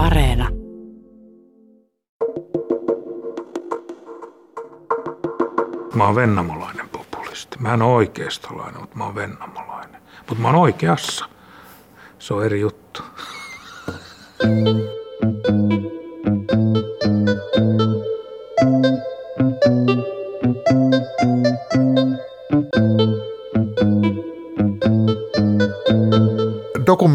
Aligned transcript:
Areena. 0.00 0.48
Mä 5.94 6.04
oon 6.06 6.14
vennamolainen 6.14 6.88
populisti. 6.88 7.58
Mä 7.58 7.74
en 7.74 7.82
ole 7.82 7.94
oikeistolainen, 7.94 8.80
mutta 8.80 8.96
mä 8.96 9.04
oon 9.04 9.14
vennamolainen. 9.14 10.02
Mutta 10.28 10.42
mä 10.42 10.48
oon 10.48 10.56
oikeassa. 10.56 11.24
Se 12.18 12.34
on 12.34 12.44
eri 12.44 12.60
juttu. 12.60 13.02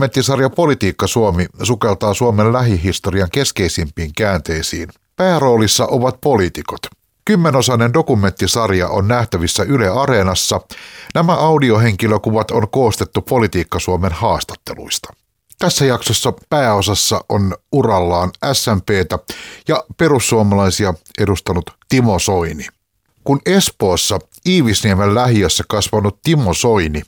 Dokumenttisarja 0.05 0.49
Politiikka 0.49 1.07
Suomi 1.07 1.45
sukeltaa 1.63 2.13
Suomen 2.13 2.53
lähihistorian 2.53 3.29
keskeisimpiin 3.31 4.11
käänteisiin. 4.17 4.89
Pääroolissa 5.15 5.85
ovat 5.85 6.21
poliitikot. 6.21 6.79
Kymmenosainen 7.25 7.93
dokumenttisarja 7.93 8.87
on 8.89 9.07
nähtävissä 9.07 9.63
Yle 9.63 9.89
Areenassa. 9.89 10.61
Nämä 11.15 11.33
audiohenkilökuvat 11.33 12.51
on 12.51 12.69
koostettu 12.69 13.21
Politiikka 13.21 13.79
Suomen 13.79 14.11
haastatteluista. 14.11 15.13
Tässä 15.59 15.85
jaksossa 15.85 16.33
pääosassa 16.49 17.25
on 17.29 17.55
urallaan 17.71 18.31
SMPtä 18.53 19.19
ja 19.67 19.83
perussuomalaisia 19.97 20.93
edustanut 21.19 21.71
Timo 21.89 22.19
Soini. 22.19 22.67
Kun 23.23 23.39
Espoossa 23.45 24.19
Iivisniemen 24.47 25.15
lähiössä 25.15 25.63
kasvanut 25.67 26.19
Timo 26.23 26.53
Soini 26.53 27.01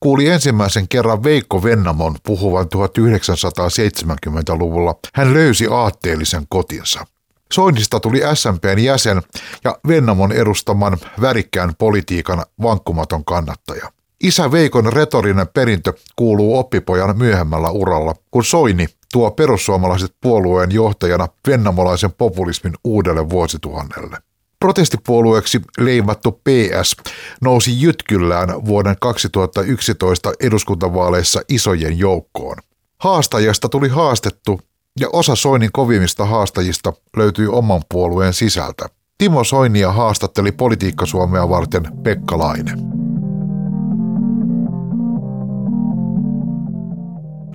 kuuli 0.00 0.28
ensimmäisen 0.28 0.88
kerran 0.88 1.22
Veikko 1.22 1.62
Vennamon 1.62 2.16
puhuvan 2.22 2.66
1970-luvulla, 2.66 4.94
hän 5.14 5.34
löysi 5.34 5.66
aatteellisen 5.70 6.42
kotinsa. 6.48 7.06
Soinista 7.52 8.00
tuli 8.00 8.20
SMPn 8.34 8.78
jäsen 8.78 9.22
ja 9.64 9.78
Vennamon 9.88 10.32
edustaman 10.32 10.98
värikkään 11.20 11.72
politiikan 11.78 12.44
vankkumaton 12.62 13.24
kannattaja. 13.24 13.92
Isä 14.22 14.52
Veikon 14.52 14.92
retorinen 14.92 15.48
perintö 15.48 15.92
kuuluu 16.16 16.58
oppipojan 16.58 17.18
myöhemmällä 17.18 17.70
uralla, 17.70 18.14
kun 18.30 18.44
Soini 18.44 18.86
tuo 19.12 19.30
perussuomalaiset 19.30 20.14
puolueen 20.20 20.72
johtajana 20.72 21.28
vennamolaisen 21.46 22.12
populismin 22.12 22.74
uudelle 22.84 23.30
vuosituhannelle. 23.30 24.18
Protestipuolueeksi 24.60 25.60
leimattu 25.78 26.32
PS 26.32 26.96
nousi 27.42 27.82
jytkyllään 27.82 28.64
vuoden 28.64 28.96
2011 29.00 30.32
eduskuntavaaleissa 30.40 31.40
isojen 31.48 31.98
joukkoon. 31.98 32.56
Haastajasta 33.00 33.68
tuli 33.68 33.88
haastettu 33.88 34.60
ja 35.00 35.08
osa 35.12 35.36
Soinin 35.36 35.72
kovimmista 35.72 36.24
haastajista 36.24 36.92
löytyi 37.16 37.46
oman 37.46 37.82
puolueen 37.90 38.32
sisältä. 38.32 38.86
Timo 39.18 39.44
Soinia 39.44 39.92
haastatteli 39.92 40.52
Politiikka 40.52 41.06
Suomea 41.06 41.48
varten 41.48 41.82
Pekka 42.02 42.38
Laine. 42.38 42.72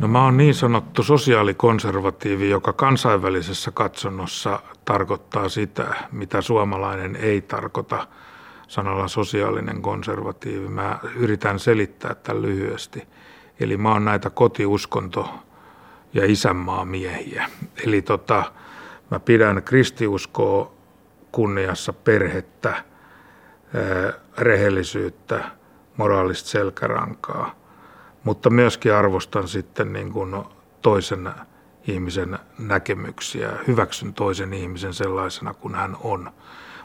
No 0.02 0.08
mä 0.08 0.24
oon 0.24 0.38
niin 0.38 0.56
sanottu 0.56 1.04
sosiaalikonservatiivi, 1.04 2.50
joka 2.50 2.74
kansainvälisessä 2.74 3.72
katsonnossa 3.72 4.60
tarkoittaa 4.86 5.50
sitä, 5.50 5.96
mitä 6.12 6.42
suomalainen 6.42 7.16
ei 7.16 7.42
tarkoita 7.42 8.08
sanalla 8.68 9.08
sosiaalinen 9.08 9.82
konservatiivi. 9.82 10.68
Mä 10.68 11.00
yritän 11.16 11.60
selittää 11.60 12.16
tämän 12.16 12.42
lyhyesti. 12.42 13.08
Eli 13.60 13.78
mä 13.78 13.92
oon 13.92 14.06
näitä 14.06 14.30
kotiuskonto- 14.30 15.30
ja 16.14 16.26
isänmaamiehiä. 16.26 17.50
Eli 17.86 18.02
tota, 18.02 18.44
mä 19.12 19.20
pidän 19.20 19.64
kristiuskoa 19.64 20.72
kunniassa 21.32 21.94
perhettä, 21.94 22.84
rehellisyyttä, 24.38 25.44
moraalista 25.98 26.50
selkärankaa– 26.50 27.56
mutta 28.24 28.50
myöskin 28.50 28.94
arvostan 28.94 29.48
sitten 29.48 29.94
niin 29.94 30.12
kuin 30.12 30.36
toisen 30.82 31.30
ihmisen 31.88 32.40
näkemyksiä, 32.60 33.52
hyväksyn 33.68 34.14
toisen 34.14 34.54
ihmisen 34.54 34.94
sellaisena 34.94 35.54
kuin 35.54 35.76
hän 35.76 35.98
on, 36.04 36.32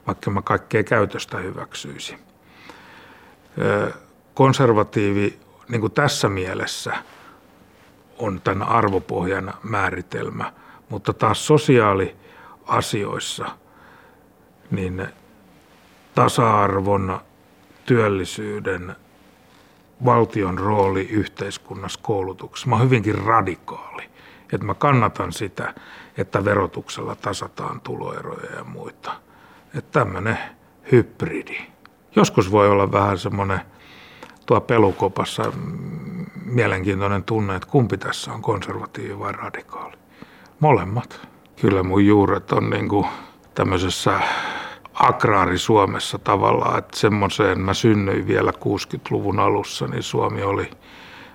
vaikka 0.06 0.31
mä 0.31 0.42
kaikkea 0.42 0.82
käytöstä 0.82 1.38
hyväksyisi. 1.38 2.19
Konservatiivi 4.34 5.38
niin 5.69 5.81
kuin 5.81 5.92
tässä 5.92 6.28
mielessä 6.28 6.94
on 8.19 8.41
tämän 8.44 8.69
arvopohjan 8.69 9.54
määritelmä, 9.62 10.53
mutta 10.88 11.12
taas 11.12 11.47
sosiaaliasioissa 11.47 13.47
niin 14.70 15.06
tasa-arvon, 16.14 17.20
työllisyyden, 17.87 18.97
valtion 20.04 20.58
rooli 20.58 21.08
yhteiskunnassa 21.08 22.00
koulutuksessa. 22.03 22.69
Mä 22.69 22.76
oon 22.76 22.84
hyvinkin 22.84 23.14
radikaali, 23.14 24.03
että 24.53 24.66
mä 24.66 24.75
kannatan 24.75 25.32
sitä, 25.32 25.75
että 26.16 26.44
verotuksella 26.44 27.14
tasataan 27.14 27.81
tuloeroja 27.81 28.56
ja 28.56 28.64
muita. 28.64 29.12
Että 29.75 30.00
tämmöinen 30.00 30.38
hybridi. 30.92 31.56
Joskus 32.16 32.50
voi 32.53 32.69
olla 32.69 32.92
vähän 32.92 33.19
semmoinen 33.19 33.60
tuo 34.47 34.60
pelukopassa 34.60 35.53
mielenkiintoinen 36.44 37.25
tunne, 37.25 37.56
että 37.56 37.69
kumpi 37.69 37.98
tässä 37.98 38.32
on 38.32 38.42
konservatiivi 38.42 39.19
vai 39.19 39.32
radikaali. 39.32 39.97
Molemmat. 40.60 41.28
Kyllä 41.60 41.82
mun 41.82 42.06
juuret 42.06 42.53
on 42.53 42.70
niin 42.70 42.88
kuin 42.88 43.06
tämmöisessä 43.54 44.20
agraari 44.94 45.58
Suomessa 45.58 46.19
tavallaan, 46.19 46.78
että 46.78 46.98
semmoiseen 46.98 47.60
mä 47.60 47.75
synnyin 47.75 48.26
vielä 48.26 48.50
60-luvun 48.50 49.41
alussa, 49.41 49.87
niin 49.87 50.03
Suomi 50.03 50.42
oli 50.42 50.70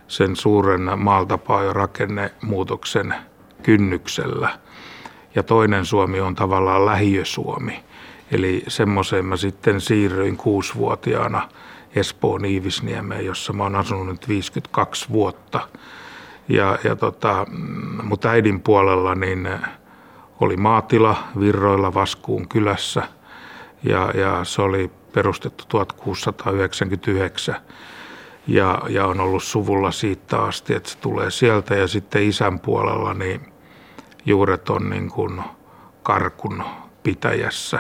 sen 0.08 0.36
suuren 0.36 0.91
maaltapaa 0.97 1.64
ja 1.64 1.74
rakennemuutoksen 1.74 3.16
kynnyksellä. 3.64 4.50
Ja 5.36 5.44
toinen 5.44 5.86
Suomi 5.86 6.19
on 6.19 6.36
tavallaan 6.36 6.86
lähiösuomi. 6.86 7.84
Eli 8.31 8.64
semmoiseen 8.68 9.25
mä 9.25 9.38
sitten 9.38 9.81
siirryin 9.81 10.38
kuusivuotiaana 10.38 11.50
Espoon 11.96 12.46
Iivisniemeen, 12.46 13.25
jossa 13.25 13.53
mä 13.53 13.64
oon 13.64 13.75
asunut 13.75 14.08
nyt 14.08 14.30
52 14.30 15.09
vuotta. 15.09 15.68
Ja, 16.50 16.80
ja 16.84 16.96
tota, 16.96 17.46
mutta 18.03 18.30
äidin 18.30 18.62
puolella 18.62 19.16
niin 19.16 19.50
oli 20.40 20.58
maatila 20.58 21.16
Virroilla 21.40 21.94
Vaskuun 21.94 22.47
kylässä– 22.47 23.03
ja, 23.84 24.12
ja 24.14 24.44
se 24.44 24.62
oli 24.62 24.91
perustettu 25.14 25.66
1699 25.68 27.56
ja, 28.48 28.81
ja 28.90 29.06
on 29.06 29.20
ollut 29.20 29.44
suvulla 29.44 29.92
siitä 29.92 30.38
asti, 30.40 30.76
että 30.76 30.90
se 30.90 30.98
tulee 30.98 31.31
sieltä 31.31 31.76
ja 31.76 31.88
sitten 31.88 32.24
isän 32.24 32.59
puolella 32.59 33.14
niin 33.14 33.42
juuret 34.26 34.70
on 34.70 34.90
niin 34.90 35.09
kuin 35.09 35.42
Karkun 36.04 36.64
pitäjässä 37.03 37.80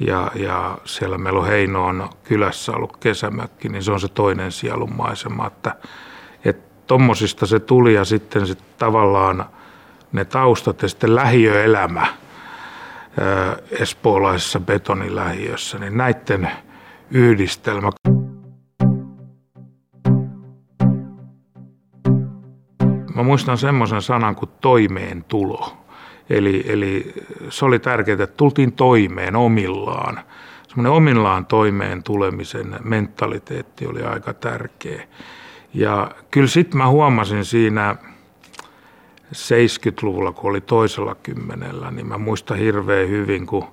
ja, 0.00 0.30
ja 0.34 0.78
siellä 0.84 1.18
meillä 1.18 1.40
on 1.40 1.46
Heinoon 1.46 2.08
kylässä 2.24 2.72
ollut 2.72 2.96
kesämökki, 2.96 3.68
niin 3.68 3.82
se 3.82 3.92
on 3.92 4.00
se 4.00 4.08
toinen 4.08 4.52
sielun 4.52 4.96
maisema, 4.96 5.46
että 5.46 5.76
tuommoisista 6.86 7.46
se 7.46 7.60
tuli 7.60 7.94
ja 7.94 8.04
sitten 8.04 8.46
sit 8.46 8.78
tavallaan 8.78 9.46
ne 10.12 10.24
taustat 10.24 10.82
ja 10.82 10.88
sitten 10.88 11.14
lähiöelämä– 11.14 12.06
espoolaisessa 13.70 14.60
betonilähiössä, 14.60 15.78
niin 15.78 15.96
näiden 15.96 16.50
yhdistelmä. 17.10 17.90
Mä 23.16 23.22
muistan 23.22 23.58
semmoisen 23.58 24.02
sanan 24.02 24.36
kuin 24.36 24.50
toimeentulo. 24.60 25.76
Eli, 26.30 26.64
eli 26.68 27.14
se 27.48 27.64
oli 27.64 27.78
tärkeää, 27.78 28.22
että 28.22 28.36
tultiin 28.36 28.72
toimeen 28.72 29.36
omillaan. 29.36 30.20
Semmoinen 30.68 30.92
omillaan 30.92 31.46
toimeen 31.46 32.02
tulemisen 32.02 32.76
mentaliteetti 32.84 33.86
oli 33.86 34.02
aika 34.02 34.34
tärkeä. 34.34 35.02
Ja 35.74 36.10
kyllä 36.30 36.46
sitten 36.46 36.78
mä 36.78 36.88
huomasin 36.88 37.44
siinä 37.44 37.96
70-luvulla, 39.32 40.32
kun 40.32 40.50
oli 40.50 40.60
toisella 40.60 41.14
kymmenellä, 41.14 41.90
niin 41.90 42.06
mä 42.06 42.18
muistan 42.18 42.58
hirveän 42.58 43.08
hyvin, 43.08 43.46
kun 43.46 43.64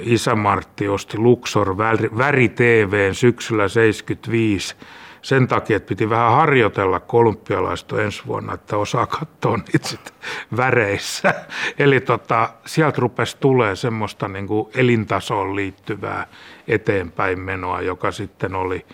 isä 0.00 0.34
Martti 0.34 0.88
osti 0.88 1.18
Luxor 1.18 1.78
väri 2.18 2.48
TVn 2.48 3.14
syksyllä 3.14 3.68
75 3.68 4.76
sen 5.22 5.48
takia, 5.48 5.76
että 5.76 5.88
piti 5.88 6.10
vähän 6.10 6.32
harjoitella 6.32 7.00
kolumpialaista 7.00 8.02
ensi 8.02 8.22
vuonna, 8.26 8.54
että 8.54 8.76
osaa 8.76 9.06
katsoa 9.06 9.56
niitä 9.56 9.88
sit 9.88 10.14
väreissä. 10.56 11.34
Eli 11.78 12.00
tota, 12.00 12.50
sieltä 12.66 13.00
rupesi 13.00 13.36
tulee 13.40 13.76
semmoista 13.76 14.28
niin 14.28 14.46
kuin 14.46 14.70
elintasoon 14.74 15.56
liittyvää 15.56 16.26
eteenpäin 16.68 17.40
menoa, 17.40 17.80
joka 17.80 18.10
sitten 18.10 18.54
oli 18.54 18.86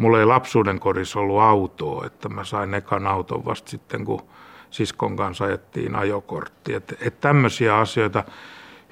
Mulla 0.00 0.20
ei 0.20 0.26
lapsuuden 0.26 0.80
kodissa 0.80 1.20
ollut 1.20 1.40
autoa, 1.40 2.06
että 2.06 2.28
mä 2.28 2.44
sain 2.44 2.74
ekan 2.74 3.06
auton 3.06 3.44
vasta 3.44 3.70
sitten, 3.70 4.04
kun 4.04 4.22
siskon 4.70 5.16
kanssa 5.16 5.44
ajettiin 5.44 5.96
ajokortti. 5.96 6.74
Että 6.74 6.94
et 7.00 7.20
tämmöisiä 7.20 7.78
asioita, 7.78 8.24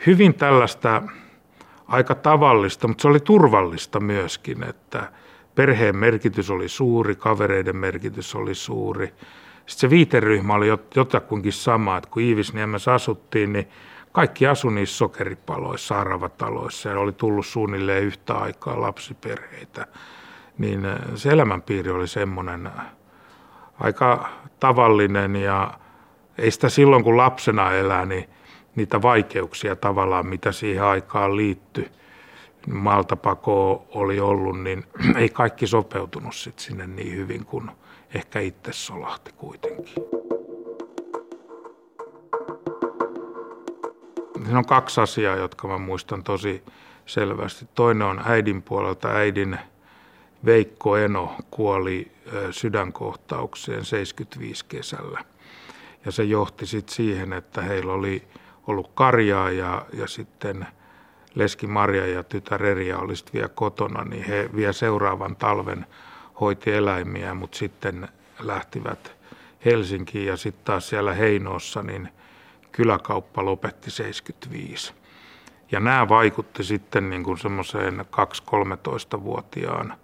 hyvin 0.07 0.35
tällaista 0.35 1.03
aika 1.87 2.15
tavallista, 2.15 2.89
mutta 2.89 3.03
se 3.03 3.09
oli 3.09 3.21
turvallista 3.21 4.01
myöskin, 4.01 4.63
että 4.63 5.13
perheen 5.59 5.97
merkitys 5.97 6.51
oli 6.51 6.69
suuri, 6.69 7.15
kavereiden 7.15 7.77
merkitys 7.77 8.35
oli 8.35 8.55
suuri. 8.55 9.07
Sitten 9.07 9.81
se 9.81 9.91
viiteryhmä 9.91 10.55
oli 10.55 10.67
jotakuinkin 10.95 11.53
sama, 11.53 11.97
että 11.97 12.11
kun 12.11 12.23
Iivisniemessä 12.23 12.95
asuttiin, 12.95 13.53
niin 13.53 13.69
kaikki 14.13 14.47
asui 14.47 14.73
niissä 14.73 14.97
sokeripaloissa, 14.97 16.01
aravataloissa 16.01 16.89
ja 16.89 16.99
oli 16.99 17.13
tullut 17.13 17.47
suunnilleen 17.47 18.05
yhtä 18.05 18.35
aikaa 18.35 18.81
lapsiperheitä. 18.81 19.87
Niin 20.59 20.81
se 21.15 21.31
elämänpiiri 21.31 21.91
oli 21.91 22.09
semmoinen 22.09 22.71
aika 23.81 24.29
tavallinen 24.61 25.37
ja 25.37 25.75
ei 26.39 26.51
sitä 26.51 26.69
silloin 26.69 27.05
kun 27.05 27.17
lapsena 27.17 27.73
elää, 27.73 28.07
niin 28.07 28.29
niitä 28.77 29.03
vaikeuksia 29.03 29.77
tavallaan, 29.77 30.27
mitä 30.27 30.53
siihen 30.53 30.85
aikaan 30.85 31.37
liittyi, 31.37 31.91
maaltapako 32.73 33.87
oli 33.95 34.21
ollut, 34.21 34.63
niin 34.63 34.85
ei 35.17 35.29
kaikki 35.29 35.67
sopeutunut 35.67 36.35
sit 36.35 36.59
sinne 36.59 36.87
niin 36.87 37.17
hyvin 37.17 37.45
kuin 37.45 37.71
ehkä 38.15 38.41
itse 38.41 38.73
solahti 38.73 39.33
kuitenkin. 39.37 39.95
Siinä 44.45 44.59
on 44.59 44.67
kaksi 44.67 45.01
asiaa, 45.01 45.37
jotka 45.37 45.69
mä 45.69 45.79
muistan 45.79 46.25
tosi 46.25 46.63
selvästi. 47.07 47.69
Toinen 47.75 48.07
on 48.07 48.23
äidin 48.25 48.63
puolelta. 48.63 49.09
Äidin 49.09 49.59
Veikko 50.45 50.97
Eno 50.97 51.35
kuoli 51.51 52.13
sydänkohtaukseen 52.51 53.85
75 53.85 54.65
kesällä. 54.69 55.25
Ja 56.05 56.13
se 56.13 56.25
johti 56.25 56.67
sitten 56.67 56.95
siihen, 56.95 57.33
että 57.33 57.63
heillä 57.63 57.93
oli 57.93 58.29
ollut 58.67 58.91
karjaa 58.95 59.51
ja, 59.51 59.87
ja 59.93 60.07
sitten 60.07 60.67
leski 61.39 61.67
Marja 61.67 62.07
ja 62.07 62.23
tytär 62.23 62.65
Eria 62.65 62.99
oli 62.99 63.15
vielä 63.33 63.49
kotona, 63.49 64.05
niin 64.05 64.25
he 64.25 64.51
vielä 64.57 64.73
seuraavan 64.73 65.37
talven 65.37 65.87
hoiti 66.41 66.73
eläimiä, 66.73 67.35
mutta 67.35 67.59
sitten 67.59 68.09
lähtivät 68.41 69.17
Helsinkiin 69.65 70.27
ja 70.27 70.37
sitten 70.37 70.65
taas 70.65 70.89
siellä 70.89 71.15
Heinoossa, 71.15 71.83
niin 71.83 72.09
kyläkauppa 72.73 73.45
lopetti 73.45 73.91
75. 73.91 74.95
Ja 75.73 75.81
nämä 75.81 76.09
vaikutti 76.09 76.65
sitten 76.65 77.11
niin 77.11 77.25
kuin 77.25 77.39
semmoiseen 77.39 78.01
2-13-vuotiaan 78.01 79.95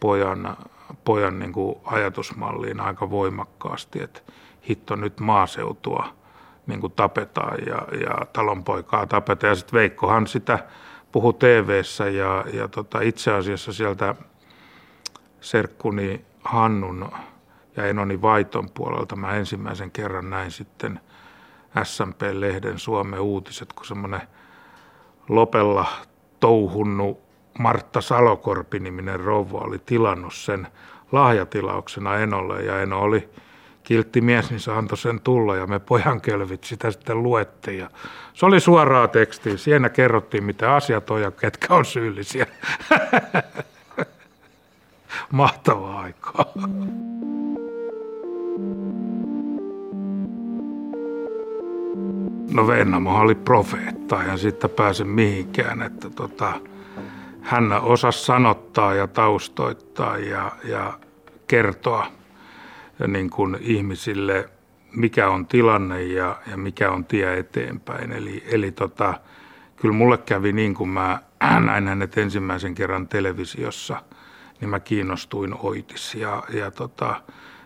pojan, 0.00 0.56
pojan 1.04 1.38
niin 1.38 1.52
kuin 1.52 1.76
ajatusmalliin 1.84 2.80
aika 2.80 3.10
voimakkaasti, 3.10 4.02
että 4.02 4.20
hitto 4.68 4.96
nyt 4.96 5.20
maaseutua 5.20 6.08
niin 6.66 6.80
kuin 6.80 6.92
tapetaan 6.92 7.58
ja, 7.66 7.98
ja 8.00 8.26
talonpoikaa 8.32 9.06
tapetaan. 9.06 9.50
Ja 9.50 9.54
sitten 9.54 9.78
Veikkohan 9.78 10.26
sitä 10.26 10.58
puhu 11.12 11.32
tv 11.32 11.82
ja, 12.16 12.44
ja 12.52 12.68
tota, 12.68 13.00
itse 13.00 13.32
asiassa 13.32 13.72
sieltä 13.72 14.14
serkkuni 15.40 16.24
Hannun 16.44 17.10
ja 17.76 17.86
Enoni 17.86 18.22
Vaiton 18.22 18.70
puolelta 18.70 19.16
mä 19.16 19.34
ensimmäisen 19.34 19.90
kerran 19.90 20.30
näin 20.30 20.50
sitten 20.50 21.00
SMP-lehden 21.82 22.78
Suomen 22.78 23.20
uutiset, 23.20 23.72
kun 23.72 23.86
semmoinen 23.86 24.20
Lopella 25.28 25.86
touhunnu 26.40 27.20
Martta 27.58 28.00
Salokorpi-niminen 28.00 29.20
rouva 29.20 29.58
oli 29.58 29.78
tilannut 29.78 30.34
sen 30.34 30.66
lahjatilauksena 31.12 32.16
Enolle 32.16 32.62
ja 32.62 32.80
Eno 32.82 33.00
oli 33.00 33.28
kiltti 33.84 34.20
mies, 34.20 34.50
niin 34.50 34.60
se 34.60 34.72
antoi 34.72 34.98
sen 34.98 35.20
tulla 35.20 35.56
ja 35.56 35.66
me 35.66 35.78
pojan 35.78 36.20
kölvit 36.20 36.64
sitä 36.64 36.90
sitten 36.90 37.22
luettiin. 37.22 37.78
Ja 37.78 37.90
se 38.34 38.46
oli 38.46 38.60
suoraa 38.60 39.08
tekstiä. 39.08 39.56
Siinä 39.56 39.88
kerrottiin, 39.88 40.44
mitä 40.44 40.74
asiat 40.74 41.10
on 41.10 41.22
ja 41.22 41.30
ketkä 41.30 41.74
on 41.74 41.84
syyllisiä. 41.84 42.46
Mahtavaa 45.30 46.00
aikaa. 46.00 46.52
No 52.52 52.66
Vennamo 52.66 53.18
oli 53.18 53.34
profeetta 53.34 54.22
ja 54.22 54.36
sitten 54.36 54.70
pääse 54.70 55.04
mihinkään, 55.04 55.82
että 55.82 56.10
tota, 56.10 56.52
hän 57.42 57.72
osasi 57.72 58.24
sanottaa 58.24 58.94
ja 58.94 59.06
taustoittaa 59.06 60.18
ja, 60.18 60.52
ja 60.64 60.98
kertoa 61.46 62.06
niin 63.08 63.30
kuin 63.30 63.56
ihmisille, 63.60 64.48
mikä 64.96 65.28
on 65.28 65.46
tilanne 65.46 66.02
ja, 66.02 66.36
ja 66.50 66.56
mikä 66.56 66.90
on 66.90 67.04
tie 67.04 67.38
eteenpäin. 67.38 68.12
Eli, 68.12 68.44
eli 68.46 68.72
tota, 68.72 69.14
kyllä 69.76 69.94
mulle 69.94 70.18
kävi 70.18 70.52
niin, 70.52 70.74
kun 70.74 70.88
mä 70.88 71.18
näin 71.66 71.88
hänet 71.88 72.18
ensimmäisen 72.18 72.74
kerran 72.74 73.08
televisiossa, 73.08 74.02
niin 74.60 74.68
mä 74.68 74.80
kiinnostuin 74.80 75.54
Oitis 75.58 76.14
ja, 76.14 76.42
ja 76.50 76.70
tota, 76.70 77.20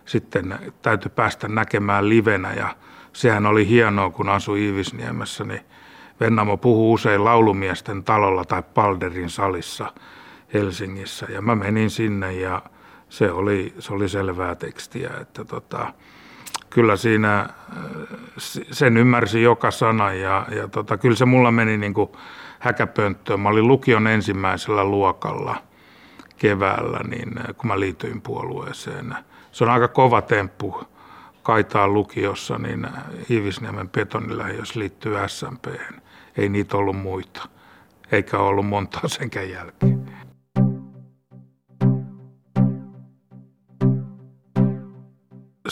sitten 0.05 0.59
täytyy 0.81 1.11
päästä 1.15 1.47
näkemään 1.47 2.09
livenä 2.09 2.53
ja 2.53 2.75
sehän 3.13 3.45
oli 3.45 3.67
hienoa, 3.67 4.09
kun 4.09 4.29
asui 4.29 4.65
Iivisniemessä, 4.65 5.43
niin 5.43 5.61
Vennamo 6.19 6.57
puhuu 6.57 6.93
usein 6.93 7.25
laulumiesten 7.25 8.03
talolla 8.03 8.45
tai 8.45 8.63
Palderin 8.73 9.29
salissa 9.29 9.93
Helsingissä 10.53 11.25
ja 11.29 11.41
mä 11.41 11.55
menin 11.55 11.89
sinne 11.89 12.33
ja 12.33 12.61
se 13.09 13.31
oli, 13.31 13.73
se 13.79 13.93
oli 13.93 14.09
selvää 14.09 14.55
tekstiä, 14.55 15.09
että 15.21 15.45
tota, 15.45 15.93
kyllä 16.69 16.95
siinä 16.95 17.39
äh, 17.39 17.49
sen 18.71 18.97
ymmärsi 18.97 19.41
joka 19.41 19.71
sana 19.71 20.13
ja, 20.13 20.47
ja 20.55 20.67
tota, 20.67 20.97
kyllä 20.97 21.15
se 21.15 21.25
mulla 21.25 21.51
meni 21.51 21.77
niin 21.77 21.93
kuin 21.93 22.09
häkäpönttöön. 22.59 23.39
Mä 23.39 23.49
olin 23.49 23.67
lukion 23.67 24.07
ensimmäisellä 24.07 24.83
luokalla 24.83 25.55
keväällä, 26.37 26.99
niin 27.07 27.37
äh, 27.37 27.45
kun 27.57 27.67
mä 27.67 27.79
liityin 27.79 28.21
puolueeseen. 28.21 29.15
Se 29.51 29.63
on 29.63 29.69
aika 29.69 29.87
kova 29.87 30.21
temppu 30.21 30.83
Kaitaan 31.43 31.93
lukiossa, 31.93 32.57
niin 32.57 32.85
äh, 32.85 32.91
Ivisniemen 33.29 33.89
jos 34.57 34.75
liittyy 34.75 35.15
SMP. 35.27 35.65
Ei 36.37 36.49
niitä 36.49 36.77
ollut 36.77 36.97
muita, 36.97 37.49
eikä 38.11 38.37
ollut 38.37 38.65
montaa 38.65 39.07
senkään 39.07 39.49
jälkeen. 39.49 39.88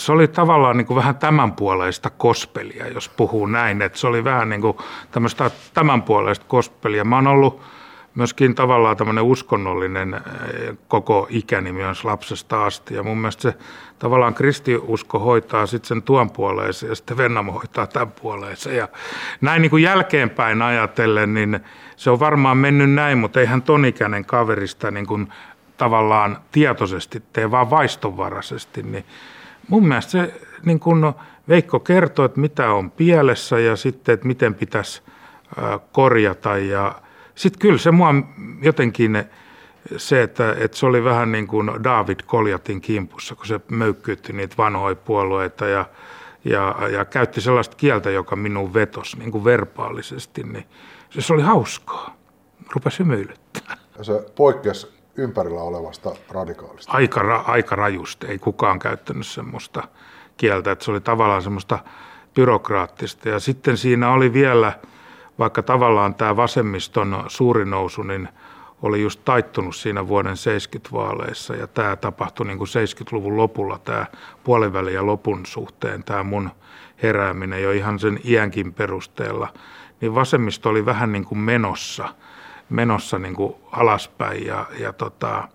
Se 0.08 0.12
oli 0.12 0.28
tavallaan 0.28 0.78
niin 0.78 0.88
kuin 0.88 0.96
vähän 0.96 1.18
tämänpuoleista 1.18 2.10
kospelia, 2.10 2.88
jos 2.88 3.10
puhuu 3.10 3.46
näin. 3.46 3.82
Että 3.82 4.00
se 4.00 4.08
oli 4.08 4.24
vähän 4.24 4.50
niin 4.50 4.62
kuin 4.62 4.78
tämmöistä 5.12 5.52
tämänpuoleista 5.74 6.46
kospelia. 6.48 7.04
Mä 7.04 7.16
oon 7.16 7.28
ollut 7.28 7.62
myöskin 8.16 8.56
tavallaan 8.56 8.98
tämmöinen 8.98 9.24
uskonnollinen 9.24 10.22
koko 10.88 11.28
ikäni 11.30 11.72
myös 11.72 12.06
lapsesta 12.06 12.66
asti. 12.66 12.94
Ja 12.94 13.04
mun 13.04 13.18
mielestä 13.18 13.42
se 13.42 13.54
tavallaan 14.00 14.34
kristiusko 14.34 15.20
hoitaa 15.20 15.66
sitten 15.66 15.88
sen 15.88 16.02
tuon 16.02 16.32
puoleeseen 16.32 16.90
ja 16.90 16.96
sitten 16.96 17.18
Vennamo 17.18 17.52
hoitaa 17.52 17.88
tämän 17.88 18.12
puoleeseen. 18.22 18.78
Ja 18.78 18.88
näin 19.42 19.62
niin 19.62 19.70
kuin 19.70 19.84
jälkeenpäin 19.84 20.62
ajatellen, 20.62 21.34
niin 21.34 21.60
se 21.96 22.10
on 22.10 22.20
varmaan 22.20 22.58
mennyt 22.58 22.92
näin, 22.92 23.18
mutta 23.18 23.40
eihän 23.40 23.62
tonikäinen 23.62 24.26
kaverista 24.26 24.92
niin 24.92 25.08
kuin 25.08 25.34
tavallaan 25.78 26.38
tietoisesti 26.52 27.24
tee, 27.34 27.52
vaan 27.52 27.70
vaistonvaraisesti, 27.70 28.84
niin 28.84 29.06
mun 29.68 29.88
mielestä 29.88 30.12
se 30.12 30.42
niin 30.66 30.80
kun 30.80 31.14
Veikko 31.48 31.80
kertoi, 31.80 32.26
että 32.26 32.40
mitä 32.40 32.72
on 32.72 32.92
pielessä 32.92 33.60
ja 33.60 33.76
sitten, 33.76 34.14
että 34.14 34.28
miten 34.28 34.56
pitäisi 34.56 35.02
korjata. 35.92 36.58
Ja 36.58 37.02
sitten 37.36 37.60
kyllä 37.60 37.78
se 37.78 37.92
mua 37.92 38.14
jotenkin 38.62 39.24
se, 39.98 40.22
että, 40.24 40.56
että 40.60 40.78
se 40.78 40.86
oli 40.86 41.04
vähän 41.04 41.32
niin 41.32 41.48
kuin 41.48 41.72
David 41.84 42.20
Koljatin 42.26 42.82
kimpussa, 42.82 43.36
kun 43.36 43.46
se 43.46 43.60
möykkyytti 43.72 44.34
niitä 44.34 44.56
vanhoja 44.58 44.96
puolueita 44.96 45.68
ja, 45.68 45.86
ja, 46.46 46.76
ja 46.92 47.06
käytti 47.06 47.42
sellaista 47.42 47.76
kieltä, 47.76 48.10
joka 48.10 48.36
minun 48.36 48.74
vetosi 48.74 49.20
niin 49.20 49.32
kuin 49.32 49.44
verbaalisesti, 49.44 50.44
niin 50.44 50.66
se 51.20 51.34
oli 51.34 51.42
hauskaa. 51.42 52.18
Rupesi 52.74 53.00
hymyilyttää. 53.00 53.78
Se 54.02 54.26
poikkesi 54.36 54.97
ympärillä 55.18 55.62
olevasta 55.62 56.16
radikaalista? 56.30 56.92
Aika, 56.92 57.22
ra, 57.22 57.44
aika 57.48 57.76
rajusti. 57.76 58.28
Ei 58.28 58.40
kukaan 58.40 58.80
käyttänyt 58.80 59.28
semmoista 59.28 59.84
kieltä, 60.38 60.72
että 60.72 60.86
se 60.86 60.92
oli 60.92 61.02
tavallaan 61.02 61.42
semmoista 61.42 61.80
byrokraattista. 62.36 63.30
Ja 63.30 63.40
sitten 63.40 63.78
siinä 63.78 64.12
oli 64.12 64.34
vielä, 64.34 64.74
vaikka 65.40 65.64
tavallaan 65.64 66.16
tämä 66.16 66.36
vasemmiston 66.36 67.24
suuri 67.28 67.66
nousu, 67.66 68.04
niin 68.04 68.30
oli 68.82 69.02
just 69.02 69.22
taittunut 69.26 69.76
siinä 69.76 70.08
vuoden 70.08 70.36
70-vaaleissa 70.36 71.56
ja 71.56 71.68
tämä 71.68 71.96
tapahtui 71.96 72.46
niin 72.46 72.58
kuin 72.58 72.68
70-luvun 72.68 73.38
lopulla, 73.38 73.80
tämä 73.80 74.06
puoliväli 74.44 74.94
ja 74.94 75.06
lopun 75.06 75.46
suhteen, 75.46 76.04
tämä 76.04 76.24
mun 76.24 76.50
herääminen 77.04 77.64
jo 77.64 77.72
ihan 77.72 78.00
sen 78.00 78.20
iänkin 78.26 78.74
perusteella, 78.74 79.54
niin 80.02 80.16
vasemmisto 80.16 80.70
oli 80.70 80.86
vähän 80.86 81.12
niin 81.12 81.26
kuin 81.26 81.40
menossa– 81.40 82.10
menossa 82.70 83.20
niin 83.20 83.36
kuin 83.36 83.56
alaspäin 83.72 84.46
ja, 84.46 84.66
ja, 84.80 84.94
tota, 84.94 85.48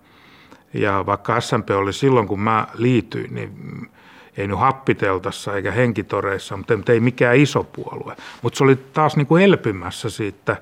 ja 0.73 1.05
vaikka 1.05 1.41
SMP 1.41 1.69
oli 1.69 1.93
silloin, 1.93 2.27
kun 2.27 2.39
mä 2.39 2.67
liityin, 2.73 3.35
niin 3.35 3.89
ei 4.37 4.47
nyt 4.47 4.59
happiteltassa 4.59 5.55
eikä 5.55 5.71
henkitoreissa, 5.71 6.57
mutta 6.57 6.93
ei 6.93 6.99
mikään 6.99 7.35
iso 7.35 7.63
puolue. 7.63 8.15
Mutta 8.41 8.57
se 8.57 8.63
oli 8.63 8.75
taas 8.75 9.15
niin 9.15 9.27
kuin 9.27 9.43
elpymässä 9.43 10.09
siitä 10.09 10.57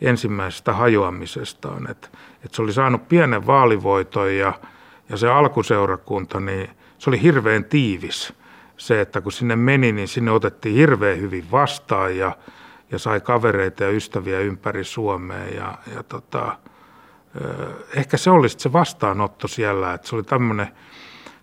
ensimmäisestä 0.00 0.72
hajoamisestaan, 0.72 1.90
että, 1.90 2.08
että 2.44 2.56
se 2.56 2.62
oli 2.62 2.72
saanut 2.72 3.08
pienen 3.08 3.46
vaalivoiton 3.46 4.36
ja, 4.36 4.52
ja 5.08 5.16
se 5.16 5.28
alkuseurakunta, 5.28 6.40
niin 6.40 6.70
se 6.98 7.10
oli 7.10 7.22
hirveän 7.22 7.64
tiivis. 7.64 8.32
Se, 8.76 9.00
että 9.00 9.20
kun 9.20 9.32
sinne 9.32 9.56
meni, 9.56 9.92
niin 9.92 10.08
sinne 10.08 10.30
otettiin 10.30 10.74
hirveän 10.74 11.20
hyvin 11.20 11.50
vastaan 11.50 12.16
ja, 12.16 12.36
ja 12.90 12.98
sai 12.98 13.20
kavereita 13.20 13.84
ja 13.84 13.90
ystäviä 13.90 14.40
ympäri 14.40 14.84
Suomea 14.84 15.46
ja, 15.46 15.78
ja 15.94 16.02
tota, 16.02 16.56
ehkä 17.96 18.16
se 18.16 18.30
oli 18.30 18.48
se 18.48 18.72
vastaanotto 18.72 19.48
siellä, 19.48 19.94
että 19.94 20.08
se 20.08 20.16
oli 20.16 20.22
tämmöinen, 20.22 20.66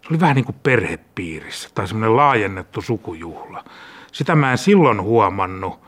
se 0.01 0.07
oli 0.09 0.19
vähän 0.19 0.35
niin 0.35 0.45
kuin 0.45 0.55
perhepiirissä 0.63 1.69
tai 1.73 1.87
semmoinen 1.87 2.15
laajennettu 2.15 2.81
sukujuhla. 2.81 3.63
Sitä 4.11 4.35
mä 4.35 4.51
en 4.51 4.57
silloin 4.57 5.01
huomannut, 5.01 5.79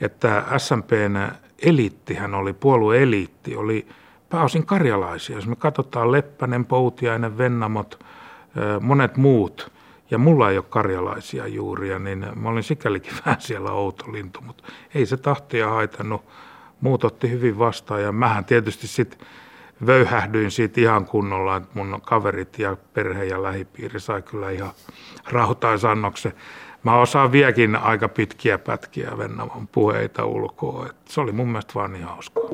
että 0.00 0.44
SMPn 0.58 1.28
eliittihän 1.62 2.34
oli, 2.34 2.52
puolueeliitti, 2.52 3.56
oli 3.56 3.86
pääosin 4.28 4.66
karjalaisia. 4.66 5.36
Jos 5.36 5.46
me 5.46 5.56
katsotaan 5.56 6.12
Leppänen, 6.12 6.64
Poutiainen, 6.64 7.38
Vennamot, 7.38 8.04
monet 8.80 9.16
muut, 9.16 9.72
ja 10.10 10.18
mulla 10.18 10.50
ei 10.50 10.58
ole 10.58 10.64
karjalaisia 10.68 11.46
juuria, 11.46 11.98
niin 11.98 12.26
mä 12.34 12.48
olin 12.48 12.62
sikälikin 12.62 13.12
vähän 13.24 13.40
siellä 13.40 13.72
outo 13.72 14.12
lintu, 14.12 14.40
mutta 14.40 14.64
ei 14.94 15.06
se 15.06 15.16
tahtia 15.16 15.68
haitannut. 15.68 16.24
Muut 16.80 17.04
otti 17.04 17.30
hyvin 17.30 17.58
vastaan 17.58 18.02
ja 18.02 18.12
mähän 18.12 18.44
tietysti 18.44 18.86
sitten 18.86 19.26
vöyhähdyin 19.86 20.50
siitä 20.50 20.80
ihan 20.80 21.06
kunnolla, 21.06 21.56
että 21.56 21.68
mun 21.74 22.00
kaverit 22.04 22.58
ja 22.58 22.76
perhe 22.94 23.24
ja 23.24 23.42
lähipiiri 23.42 24.00
sai 24.00 24.22
kyllä 24.22 24.50
ihan 24.50 24.72
rautaisannoksen. 25.30 26.32
Mä 26.82 26.98
osaan 27.00 27.32
vieläkin 27.32 27.76
aika 27.76 28.08
pitkiä 28.08 28.58
pätkiä 28.58 29.18
Vennavan 29.18 29.68
puheita 29.68 30.24
ulkoa. 30.24 30.86
Et 30.86 30.96
se 31.08 31.20
oli 31.20 31.32
mun 31.32 31.48
mielestä 31.48 31.74
vaan 31.74 31.92
niin 31.92 32.04
hauskaa. 32.04 32.44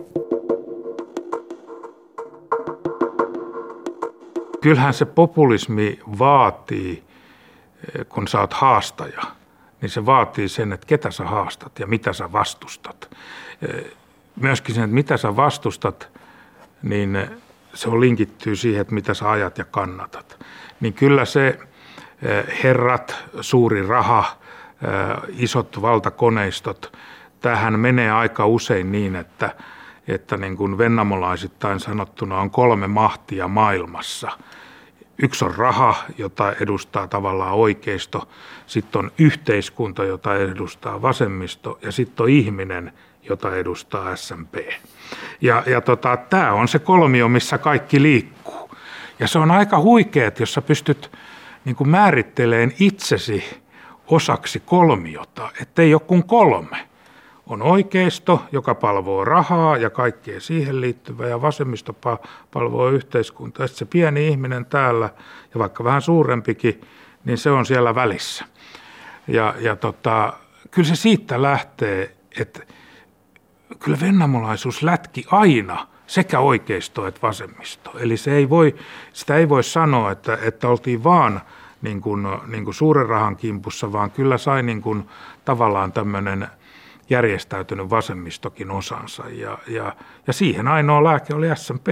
Kyllähän 4.61 4.95
se 4.95 5.05
populismi 5.05 5.99
vaatii, 6.19 7.03
kun 8.09 8.29
sä 8.29 8.41
oot 8.41 8.53
haastaja, 8.53 9.23
niin 9.81 9.91
se 9.91 10.07
vaatii 10.07 10.49
sen, 10.49 10.73
että 10.73 10.87
ketä 10.87 11.11
sä 11.11 11.25
haastat 11.25 11.79
ja 11.79 11.87
mitä 11.87 12.13
sä 12.13 12.33
vastustat. 12.33 13.17
Myöskin 14.41 14.75
sen, 14.75 14.85
että 14.85 14.95
mitä 14.95 15.17
sä 15.17 15.37
vastustat– 15.37 16.09
niin 16.83 17.27
se 17.75 17.89
on 17.89 18.01
linkittyy 18.01 18.57
siihen, 18.57 18.81
että 18.81 18.95
mitä 18.95 19.15
sä 19.15 19.31
ajat 19.31 19.59
ja 19.59 19.65
kannatat. 19.65 20.45
Niin 20.81 20.95
kyllä 20.95 21.25
se 21.25 21.59
eh, 22.23 22.63
herrat, 22.63 23.17
suuri 23.41 23.87
raha, 23.87 24.25
eh, 24.83 25.35
isot 25.39 25.83
valtakoneistot, 25.83 26.99
tähän 27.41 27.81
menee 27.81 28.11
aika 28.11 28.47
usein 28.47 28.93
niin, 28.93 29.17
että, 29.17 29.55
että 30.09 30.37
niin 30.37 30.57
kuin 30.57 30.79
vennamolaisittain 30.79 31.81
sanottuna 31.81 32.39
on 32.41 32.51
kolme 32.51 32.87
mahtia 32.87 33.49
maailmassa. 33.49 34.31
Yksi 35.23 35.45
on 35.45 35.55
raha, 35.55 35.95
jota 36.19 36.53
edustaa 36.53 37.09
tavallaan 37.09 37.55
oikeisto, 37.55 38.29
sitten 38.67 38.99
on 38.99 39.11
yhteiskunta, 39.19 40.05
jota 40.05 40.37
edustaa 40.37 41.03
vasemmisto 41.03 41.79
ja 41.83 41.93
sitten 41.93 42.25
on 42.25 42.31
ihminen, 42.31 42.93
jota 43.29 43.57
edustaa 43.57 44.17
SMP. 44.17 44.55
Ja, 45.41 45.63
ja 45.67 45.81
tota, 45.81 46.17
tämä 46.17 46.53
on 46.53 46.69
se 46.69 46.79
kolmio, 46.79 47.29
missä 47.29 47.59
kaikki 47.59 48.03
liikkuu. 48.03 48.71
Ja 49.19 49.29
se 49.29 49.39
on 49.39 49.51
aika 49.51 49.81
huikeet, 49.81 50.41
jos 50.41 50.55
sä 50.55 50.63
pystyt 50.63 51.11
niin 51.65 51.77
määritteleen 51.85 52.73
itsesi 52.81 53.45
osaksi 54.07 54.63
kolmiota, 54.67 55.51
ettei 55.61 55.95
ole 55.95 56.03
kuin 56.07 56.25
kolme. 56.25 56.89
On 57.53 57.63
oikeisto, 57.63 58.43
joka 58.53 58.75
palvoo 58.75 59.25
rahaa 59.25 59.77
ja 59.77 59.91
kaikkea 59.91 60.41
siihen 60.41 60.81
liittyvää, 60.81 61.29
ja 61.29 61.43
vasemmisto 61.43 61.97
palvoo 62.53 62.89
yhteiskuntaa. 62.89 63.67
Sitten 63.67 63.79
se 63.79 63.91
pieni 63.91 64.29
ihminen 64.29 64.67
täällä, 64.67 65.11
ja 65.55 65.59
vaikka 65.59 65.85
vähän 65.85 66.03
suurempikin, 66.03 66.81
niin 67.25 67.39
se 67.39 67.51
on 67.51 67.67
siellä 67.67 67.95
välissä. 67.95 68.45
Ja, 69.29 69.55
ja 69.59 69.77
tota, 69.77 70.33
kyllä 70.71 70.89
se 70.89 70.97
siitä 70.97 71.43
lähtee, 71.43 72.17
että 72.41 72.61
kyllä 73.79 73.99
vennamolaisuus 74.01 74.83
lätki 74.83 75.25
aina 75.31 75.87
sekä 76.07 76.41
oikeisto 76.41 77.07
että 77.07 77.21
vasemmisto. 77.23 77.91
Eli 77.99 78.17
se 78.17 78.33
ei 78.37 78.51
voi, 78.51 78.75
sitä 79.13 79.37
ei 79.37 79.49
voi 79.49 79.65
sanoa, 79.65 80.11
että, 80.11 80.39
että 80.43 80.69
oltiin 80.69 81.05
vaan 81.05 81.41
niin 81.83 82.01
kuin, 82.01 82.27
niin 82.47 82.65
kuin 82.65 82.75
suuren 82.75 83.09
rahan 83.09 83.37
kimpussa, 83.37 83.93
vaan 83.93 84.11
kyllä 84.11 84.39
sai 84.39 84.63
niin 84.63 84.83
kuin, 84.83 85.09
tavallaan 85.45 85.93
tämmöinen 85.93 86.49
järjestäytynyt 87.13 87.91
vasemmistokin 87.91 88.71
osansa. 88.71 89.29
Ja, 89.29 89.59
ja, 89.69 89.97
ja 90.27 90.33
siihen 90.33 90.69
ainoa 90.69 91.05
lääke 91.05 91.35
oli 91.35 91.47
SMP. 91.55 91.89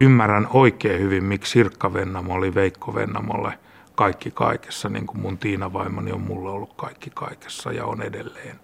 Ymmärrän 0.00 0.46
oikein 0.52 1.00
hyvin, 1.00 1.24
miksi 1.24 1.52
Sirkka 1.52 1.92
Vennamo 1.92 2.34
oli 2.34 2.54
Veikko 2.54 2.94
Vennamolle 2.94 3.58
kaikki 3.94 4.30
kaikessa, 4.30 4.88
niin 4.88 5.06
kuin 5.06 5.20
mun 5.20 5.38
Tiina 5.38 5.72
vaimoni 5.72 6.12
on 6.12 6.20
mulle 6.20 6.50
ollut 6.50 6.74
kaikki 6.76 7.10
kaikessa 7.14 7.72
ja 7.72 7.84
on 7.84 8.02
edelleen. 8.02 8.60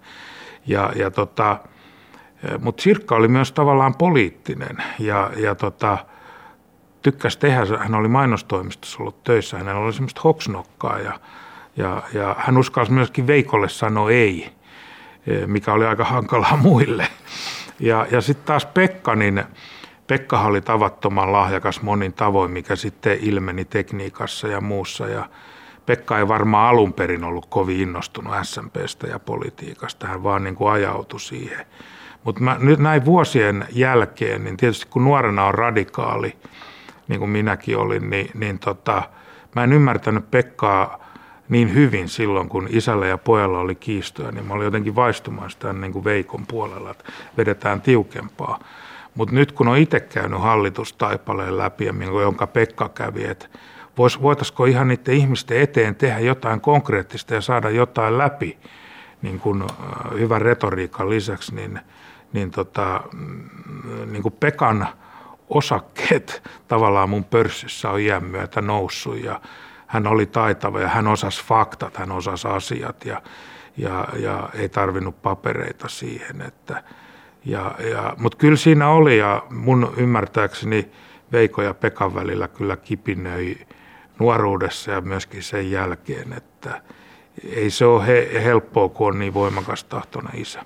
Ja, 0.66 0.92
ja 0.96 1.10
tota, 1.10 1.58
mutta 2.58 2.82
Sirkka 2.82 3.14
oli 3.14 3.28
myös 3.28 3.52
tavallaan 3.52 3.94
poliittinen 3.94 4.76
ja, 4.98 5.30
ja 5.36 5.54
tota, 5.54 5.98
tykkäsi 7.02 7.38
tehdä, 7.38 7.78
hän 7.78 7.94
oli 7.94 8.08
mainostoimistossa 8.08 8.98
ollut 9.00 9.24
töissä, 9.24 9.58
hänellä 9.58 9.80
oli 9.80 9.92
semmoista 9.92 10.20
hoksnokkaa 10.24 10.98
ja, 10.98 11.20
ja, 11.76 12.02
ja 12.12 12.36
hän 12.38 12.58
uskalsi 12.58 12.92
myöskin 12.92 13.26
Veikolle 13.26 13.68
sanoa 13.68 14.10
ei, 14.10 14.52
mikä 15.46 15.72
oli 15.72 15.86
aika 15.86 16.04
hankalaa 16.04 16.56
muille. 16.66 17.06
Ja, 17.80 18.06
ja 18.10 18.20
sitten 18.20 18.46
taas 18.46 18.66
Pekka, 18.66 19.14
niin 19.14 19.44
Pekka 20.06 20.40
oli 20.40 20.60
tavattoman 20.60 21.32
lahjakas 21.32 21.82
monin 21.82 22.12
tavoin, 22.12 22.50
mikä 22.50 22.76
sitten 22.76 23.18
ilmeni 23.22 23.64
tekniikassa 23.64 24.48
ja 24.48 24.60
muussa. 24.60 25.08
Ja 25.08 25.28
Pekka 25.86 26.18
ei 26.18 26.28
varmaan 26.28 26.68
alun 26.68 26.92
perin 26.92 27.24
ollut 27.24 27.46
kovin 27.46 27.80
innostunut 27.80 28.34
SMPstä 28.42 29.06
ja 29.06 29.18
politiikasta, 29.18 30.06
hän 30.06 30.22
vaan 30.22 30.44
niin 30.44 30.54
kuin 30.54 30.72
ajautui 30.72 31.20
siihen. 31.20 31.66
Mutta 32.24 32.40
nyt 32.58 32.78
näin 32.78 33.04
vuosien 33.04 33.64
jälkeen, 33.72 34.44
niin 34.44 34.56
tietysti 34.56 34.86
kun 34.90 35.04
nuorena 35.04 35.44
on 35.44 35.54
radikaali, 35.54 36.36
niin 37.10 37.18
kuin 37.18 37.30
minäkin 37.30 37.76
olin, 37.76 38.10
niin, 38.10 38.30
niin 38.34 38.58
tota, 38.58 39.02
mä 39.54 39.64
en 39.64 39.72
ymmärtänyt 39.72 40.30
Pekkaa 40.30 41.10
niin 41.48 41.74
hyvin 41.74 42.08
silloin, 42.08 42.48
kun 42.48 42.68
isällä 42.70 43.06
ja 43.06 43.18
pojalla 43.18 43.58
oli 43.60 43.74
kiistoja, 43.74 44.32
niin 44.32 44.44
mä 44.44 44.54
olin 44.54 44.64
jotenkin 44.64 44.96
vaistumaan 44.96 45.50
sitä 45.50 45.72
niin 45.72 45.92
kuin 45.92 46.04
Veikon 46.04 46.46
puolella, 46.46 46.90
että 46.90 47.04
vedetään 47.36 47.80
tiukempaa. 47.80 48.58
Mutta 49.14 49.34
nyt 49.34 49.52
kun 49.52 49.68
on 49.68 49.76
itse 49.76 50.00
käynyt 50.00 50.40
hallitustaipaleen 50.40 51.58
läpi, 51.58 51.90
jonka 52.22 52.46
Pekka 52.46 52.88
kävi, 52.88 53.24
että 53.24 53.48
vois, 53.98 54.22
voitaisiko 54.22 54.64
ihan 54.64 54.88
niiden 54.88 55.14
ihmisten 55.14 55.60
eteen 55.60 55.94
tehdä 55.94 56.18
jotain 56.18 56.60
konkreettista 56.60 57.34
ja 57.34 57.40
saada 57.40 57.70
jotain 57.70 58.18
läpi 58.18 58.58
niin 59.22 59.40
kuin 59.40 59.64
hyvän 60.18 60.42
retoriikan 60.42 61.10
lisäksi, 61.10 61.54
niin, 61.54 61.80
niin, 62.32 62.50
tota, 62.50 63.00
mm, 63.12 64.12
niin 64.12 64.22
kuin 64.22 64.34
Pekan 64.40 64.86
osakkeet 65.50 66.42
tavallaan 66.68 67.10
mun 67.10 67.24
pörssissä 67.24 67.90
on 67.90 68.00
iän 68.00 68.24
myötä 68.24 68.60
noussut 68.60 69.24
ja 69.24 69.40
hän 69.86 70.06
oli 70.06 70.26
taitava 70.26 70.80
ja 70.80 70.88
hän 70.88 71.06
osasi 71.06 71.44
faktat, 71.44 71.96
hän 71.96 72.12
osasi 72.12 72.48
asiat 72.48 73.04
ja, 73.04 73.22
ja, 73.76 74.08
ja 74.16 74.48
ei 74.54 74.68
tarvinnut 74.68 75.22
papereita 75.22 75.88
siihen, 75.88 76.40
että– 76.42 76.82
ja, 77.44 77.74
ja, 77.90 78.14
Mutta 78.18 78.38
kyllä 78.38 78.56
siinä 78.56 78.88
oli 78.88 79.18
ja 79.18 79.42
mun 79.50 79.94
ymmärtääkseni 79.96 80.90
Veiko 81.32 81.62
ja 81.62 81.74
Pekan 81.74 82.14
välillä 82.14 82.48
kyllä 82.48 82.76
kipinöi 82.76 83.56
nuoruudessa 84.18 84.90
ja 84.90 85.00
myöskin 85.00 85.42
sen 85.42 85.70
jälkeen, 85.70 86.32
että 86.32 86.82
ei 87.50 87.70
se 87.70 87.84
ole 87.84 88.06
he, 88.06 88.30
helppoa, 88.44 88.88
kun 88.88 89.08
on 89.08 89.18
niin 89.18 89.34
voimakas 89.34 89.84
tahtona 89.84 90.30
isä. 90.34 90.64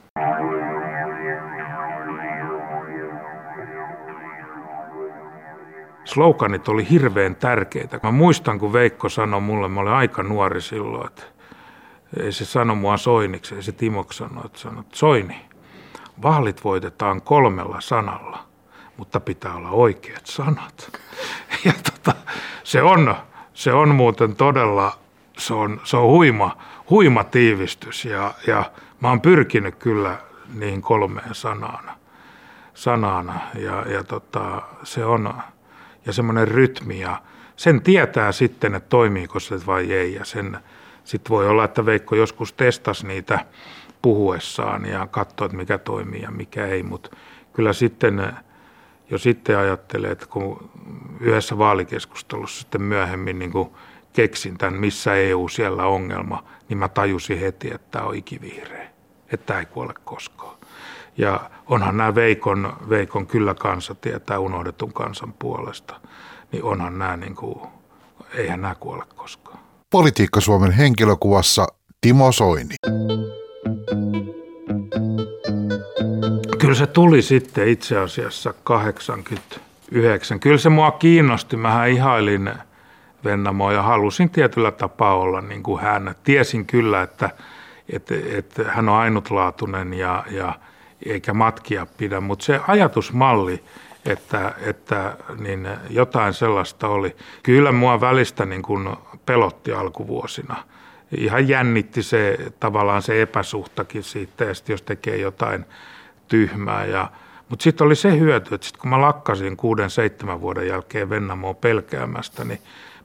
Sloganit 6.04 6.68
oli 6.68 6.90
hirveän 6.90 7.36
tärkeitä. 7.36 8.00
Mä 8.02 8.10
muistan, 8.10 8.58
kun 8.58 8.72
Veikko 8.72 9.08
sanoi 9.08 9.40
mulle, 9.40 9.68
mä 9.68 9.80
olin 9.80 9.92
aika 9.92 10.22
nuori 10.22 10.60
silloin, 10.60 11.06
että 11.06 11.22
ei 12.20 12.32
se 12.32 12.44
sano 12.44 12.74
mua 12.74 12.96
Soiniksi, 12.96 13.54
ei 13.54 13.62
se 13.62 13.72
Timo 13.72 14.06
sanoi, 14.10 14.42
että 14.46 14.58
sanoi, 14.58 14.84
Soini– 14.92 15.36
Vaalit 16.22 16.64
voitetaan 16.64 17.22
kolmella 17.22 17.80
sanalla, 17.80 18.38
mutta 18.96 19.20
pitää 19.20 19.54
olla 19.54 19.70
oikeat 19.70 20.26
sanat. 20.26 20.90
Ja 21.64 21.72
tota, 21.72 22.14
se, 22.64 22.82
on, 22.82 23.14
se 23.54 23.72
on 23.72 23.94
muuten 23.94 24.36
todella, 24.36 24.98
se 25.38 25.54
on, 25.54 25.80
se 25.84 25.96
on 25.96 26.08
huima, 26.08 26.56
huima 26.90 27.24
tiivistys 27.24 28.04
ja, 28.04 28.34
ja 28.46 28.64
mä 29.00 29.08
oon 29.08 29.20
pyrkinyt 29.20 29.74
kyllä 29.74 30.18
niihin 30.54 30.82
kolmeen 30.82 31.34
sanaan. 31.34 31.90
sanana 32.74 33.40
ja, 33.54 33.84
ja 33.92 34.04
tota, 34.04 34.62
se 34.82 35.04
on 35.04 35.34
ja 36.06 36.12
semmoinen 36.12 36.48
rytmi 36.48 37.00
ja 37.00 37.22
sen 37.56 37.82
tietää 37.82 38.32
sitten, 38.32 38.74
että 38.74 38.88
toimiiko 38.88 39.40
se 39.40 39.66
vai 39.66 39.92
ei 39.92 40.14
ja 40.14 40.24
sen 40.24 40.58
sitten 41.04 41.30
voi 41.30 41.48
olla, 41.48 41.64
että 41.64 41.86
Veikko 41.86 42.16
joskus 42.16 42.52
testasi 42.52 43.06
niitä 43.06 43.46
puhuessaan 44.02 44.86
ja 44.86 45.06
katsoi, 45.06 45.46
että 45.46 45.56
mikä 45.56 45.78
toimii 45.78 46.22
ja 46.22 46.30
mikä 46.30 46.66
ei, 46.66 46.82
mutta 46.82 47.10
kyllä 47.52 47.72
sitten 47.72 48.32
jo 49.10 49.18
sitten 49.18 49.58
ajattelee, 49.58 50.10
että 50.10 50.26
kun 50.26 50.70
yhdessä 51.20 51.58
vaalikeskustelussa 51.58 52.60
sitten 52.60 52.82
myöhemmin 52.82 53.38
niin 53.38 53.52
kuin 53.52 53.70
keksin 54.12 54.58
tämän, 54.58 54.74
missä 54.74 55.14
EU 55.14 55.48
siellä 55.48 55.86
ongelma, 55.86 56.44
niin 56.68 56.78
mä 56.78 56.88
tajusin 56.88 57.40
heti, 57.40 57.74
että 57.74 57.86
tämä 57.90 58.04
on 58.04 58.14
ikivihreä, 58.14 58.88
että 59.32 59.46
tämä 59.46 59.60
ei 59.60 59.66
kuole 59.66 59.94
koskaan. 60.04 60.56
Ja 61.16 61.50
onhan 61.66 61.96
nämä 61.96 62.14
Veikon, 62.14 62.76
Veikon 62.88 63.26
kyllä 63.26 63.54
kansa 63.54 63.94
tietää 63.94 64.38
unohdetun 64.38 64.92
kansan 64.92 65.32
puolesta, 65.32 66.00
niin 66.52 66.64
onhan 66.64 66.98
nämä, 66.98 67.16
niin 67.16 67.34
kuin, 67.34 67.60
eihän 68.34 68.62
nämä 68.62 68.74
kuole 68.74 69.04
koskaan. 69.16 69.58
Politiikka 69.90 70.40
Suomen 70.40 70.72
henkilökuvassa 70.72 71.66
Timo 72.00 72.32
Soini. 72.32 72.74
Kyllä 76.58 76.74
se 76.74 76.86
tuli 76.86 77.22
sitten 77.22 77.68
itse 77.68 77.98
asiassa 77.98 78.54
89. 78.64 80.40
Kyllä 80.40 80.58
se 80.58 80.68
mua 80.68 80.90
kiinnosti. 80.90 81.56
Mähän 81.56 81.90
ihailin 81.90 82.50
Vennamoa 83.24 83.72
ja 83.72 83.82
halusin 83.82 84.30
tietyllä 84.30 84.70
tapaa 84.70 85.14
olla 85.14 85.40
niin 85.40 85.62
kuin 85.62 85.82
hän. 85.82 86.14
Tiesin 86.24 86.66
kyllä, 86.66 87.02
että, 87.02 87.30
että, 87.92 88.14
että 88.38 88.64
hän 88.64 88.88
on 88.88 88.94
ainutlaatuinen 88.94 89.94
ja, 89.94 90.24
ja 90.30 90.54
eikä 91.06 91.34
matkia 91.34 91.86
pidä, 91.96 92.20
mutta 92.20 92.44
se 92.44 92.60
ajatusmalli, 92.68 93.64
että, 94.04 94.54
että 94.60 95.16
niin 95.38 95.68
jotain 95.90 96.32
sellaista 96.32 96.88
oli. 96.88 97.16
Kyllä 97.42 97.72
mua 97.72 98.00
välistä 98.00 98.44
niin 98.44 98.62
kuin 98.62 98.88
pelotti 99.26 99.72
alkuvuosina. 99.72 100.56
Ihan 101.16 101.48
jännitti 101.48 102.02
se 102.02 102.38
tavallaan 102.60 103.02
se 103.02 103.22
epäsuhtakin 103.22 104.02
siitä, 104.02 104.44
ja 104.44 104.54
jos 104.68 104.82
tekee 104.82 105.16
jotain 105.16 105.64
tyhmää. 106.28 106.84
Ja, 106.84 107.10
mutta 107.48 107.62
sitten 107.62 107.86
oli 107.86 107.96
se 107.96 108.18
hyöty, 108.18 108.54
että 108.54 108.66
sit 108.66 108.76
kun 108.76 108.90
mä 108.90 109.00
lakkasin 109.00 109.56
kuuden, 109.56 109.90
seitsemän 109.90 110.40
vuoden 110.40 110.68
jälkeen 110.68 111.10
Vennamoa 111.10 111.54
pelkäämästä, 111.54 112.44
niin 112.44 112.60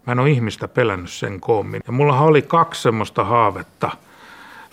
mä 0.08 0.12
en 0.12 0.20
ole 0.20 0.30
ihmistä 0.30 0.68
pelännyt 0.68 1.12
sen 1.12 1.40
koommin. 1.40 1.82
Ja 1.88 1.94
mulla 1.94 2.22
oli 2.22 2.42
kaksi 2.42 2.82
semmoista 2.82 3.24
haavetta 3.24 3.92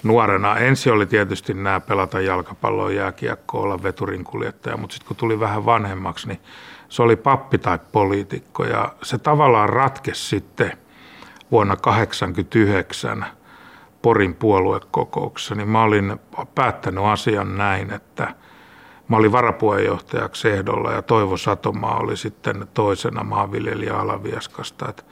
nuorena. 0.07 0.57
Ensi 0.57 0.91
oli 0.91 1.07
tietysti 1.07 1.55
nämä 1.55 1.81
pelata 1.81 2.21
jalkapalloa, 2.21 2.91
jääkiekkoa, 2.91 3.61
olla 3.61 3.83
veturinkuljettaja, 3.83 4.77
mutta 4.77 4.95
sitten 4.95 5.09
kun 5.09 5.17
tuli 5.17 5.41
vähän 5.41 5.67
vanhemmaksi, 5.67 6.29
niin 6.29 6.41
se 6.89 7.03
oli 7.03 7.17
pappi 7.17 7.59
tai 7.59 7.79
poliitikko. 7.93 8.65
Ja 8.65 8.95
se 9.03 9.19
tavallaan 9.19 9.69
ratkesi 9.69 10.29
sitten 10.29 10.73
vuonna 11.51 11.77
1989 11.77 13.27
Porin 14.03 14.35
puoluekokouksessa, 14.35 15.55
niin 15.55 15.69
mä 15.69 15.83
olin 15.83 16.21
päättänyt 16.55 17.05
asian 17.05 17.59
näin, 17.59 17.93
että 17.93 18.35
mä 19.09 19.17
olin 19.17 19.33
varapuheenjohtajaksi 19.33 20.49
ehdolla 20.49 20.93
ja 20.93 21.03
Toivo 21.03 21.37
Satomaa 21.37 21.99
oli 21.99 22.17
sitten 22.17 22.69
toisena 22.75 23.25
maanviljelijä 23.25 23.95
Alavieskasta, 23.95 24.89
että 24.89 25.03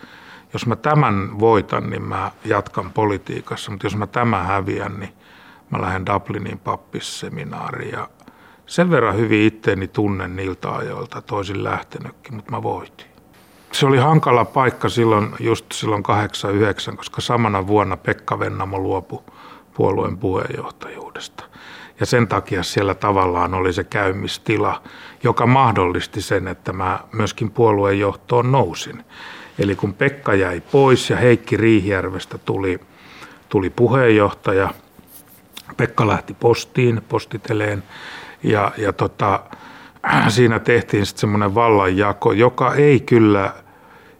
jos 0.55 0.67
mä 0.67 0.77
tämän 0.77 1.41
voitan, 1.41 1.91
niin 1.91 2.03
mä 2.03 2.31
jatkan 2.45 2.91
politiikassa, 2.91 3.71
mutta 3.71 3.87
jos 3.87 3.97
mä 3.97 4.07
tämän 4.07 4.47
häviän, 4.47 5.01
niin 5.01 5.13
mä 5.71 5.81
lähden 5.81 6.07
Dublinin 6.07 6.59
pappisseminaariin 6.59 7.93
ja 7.93 8.09
sen 8.67 8.91
verran 8.91 9.17
hyvin 9.17 9.47
itteeni 9.47 9.89
tunnen 9.89 10.37
niiltä 10.37 10.71
ajoilta, 10.71 11.23
toisin 11.23 11.65
lähtenytkin, 11.65 12.35
mutta 12.35 12.51
mä 12.51 12.63
voitin 12.63 13.15
se 13.75 13.87
oli 13.87 13.99
hankala 13.99 14.45
paikka 14.45 14.89
silloin, 14.89 15.35
just 15.41 15.73
silloin 15.73 16.03
89, 16.03 16.97
koska 16.97 17.21
samana 17.21 17.67
vuonna 17.67 17.97
Pekka 17.97 18.39
Vennamo 18.39 18.79
luopui 18.79 19.23
puolueen 19.75 20.19
puheenjohtajuudesta. 20.19 21.45
Ja 22.01 22.07
sen 22.07 22.29
takia 22.29 22.63
siellä 22.63 22.95
tavallaan 22.95 23.55
oli 23.55 23.73
se 23.73 23.85
käymistila, 23.85 24.83
joka 25.23 25.47
mahdollisti 25.47 26.23
sen, 26.23 26.49
että 26.49 26.73
mä 26.73 27.01
myöskin 27.13 27.51
puolueen 27.51 27.99
johtoon 27.99 28.53
nousin. 28.53 29.05
Eli 29.59 29.77
kun 29.77 29.95
Pekka 29.95 30.35
jäi 30.35 30.61
pois 30.61 31.11
ja 31.11 31.17
Heikki 31.17 31.57
Riihijärvestä 31.57 32.39
tuli, 32.39 32.81
tuli 33.49 33.71
puheenjohtaja, 33.71 34.75
Pekka 35.77 36.07
lähti 36.07 36.35
postiin, 36.35 37.03
postiteleen, 37.09 37.83
ja, 38.43 38.73
ja 38.77 38.93
tota, 38.93 39.41
siinä 40.29 40.59
tehtiin 40.59 41.07
sitten 41.07 41.21
semmoinen 41.21 41.55
vallanjako, 41.55 42.33
joka 42.33 42.75
ei 42.75 43.01
kyllä 43.01 43.53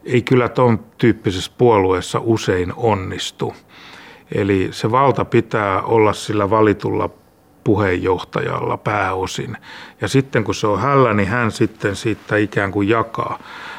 ei 0.05 0.23
kyllä 0.23 0.49
tuon 0.49 0.85
tyyppisessä 0.99 1.53
puolueessa 1.59 2.21
usein 2.23 2.73
onnistu. 2.77 3.55
Eli 4.35 4.69
se 4.71 4.91
valta 4.91 5.25
pitää 5.25 5.83
olla 5.83 6.13
sillä 6.13 6.51
valitulla 6.51 7.11
puheenjohtajalla 7.65 8.77
pääosin. 8.77 9.57
Ja 10.01 10.09
sitten 10.09 10.45
kun 10.45 10.55
se 10.55 10.67
on 10.67 10.81
hällä, 10.81 11.15
niin 11.15 11.29
hän 11.29 11.51
sitten 11.51 11.97
siitä 11.97 12.37
ikään 12.37 12.73
kuin 12.73 12.89
jakaa. 12.89 13.39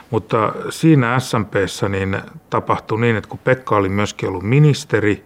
Mutta 0.09 0.53
siinä 0.69 1.19
SMPssä 1.19 1.89
niin 1.89 2.17
tapahtui 2.49 2.99
niin, 2.99 3.15
että 3.15 3.29
kun 3.29 3.39
Pekka 3.39 3.75
oli 3.75 3.89
myöskin 3.89 4.29
ollut 4.29 4.43
ministeri, 4.43 5.25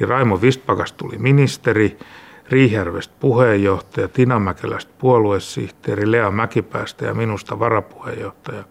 niin 0.00 0.08
Raimo 0.08 0.40
Vistpakas 0.40 0.92
tuli 0.92 1.18
ministeri, 1.18 1.98
Riihjärvestä 2.48 3.14
puheenjohtaja, 3.20 4.08
Tina 4.08 4.38
Mäkelästä 4.38 4.92
puoluesihteeri, 4.98 6.12
Lea 6.12 6.30
Mäkipäästä 6.30 7.04
ja 7.04 7.14
minusta 7.14 7.58
varapuheenjohtaja 7.58 8.64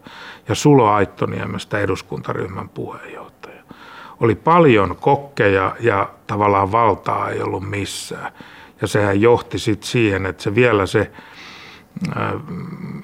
ja 0.48 0.56
Sulo 0.56 0.90
Aittoniemestä 0.90 1.80
eduskuntaryhmän 1.80 2.70
puheenjohtaja. 2.70 3.64
Oli 4.20 4.36
paljon 4.36 4.96
kokkeja 4.96 5.76
ja 5.80 6.10
tavallaan 6.28 6.72
valtaa 6.72 7.30
ei 7.30 7.42
ollut 7.42 7.70
missään. 7.70 8.32
Ja 8.82 8.88
sehän 8.88 9.22
johti 9.22 9.60
sitten 9.60 9.88
siihen, 9.88 10.26
että 10.26 10.44
se 10.44 10.56
vielä 10.56 10.86
se 10.86 11.12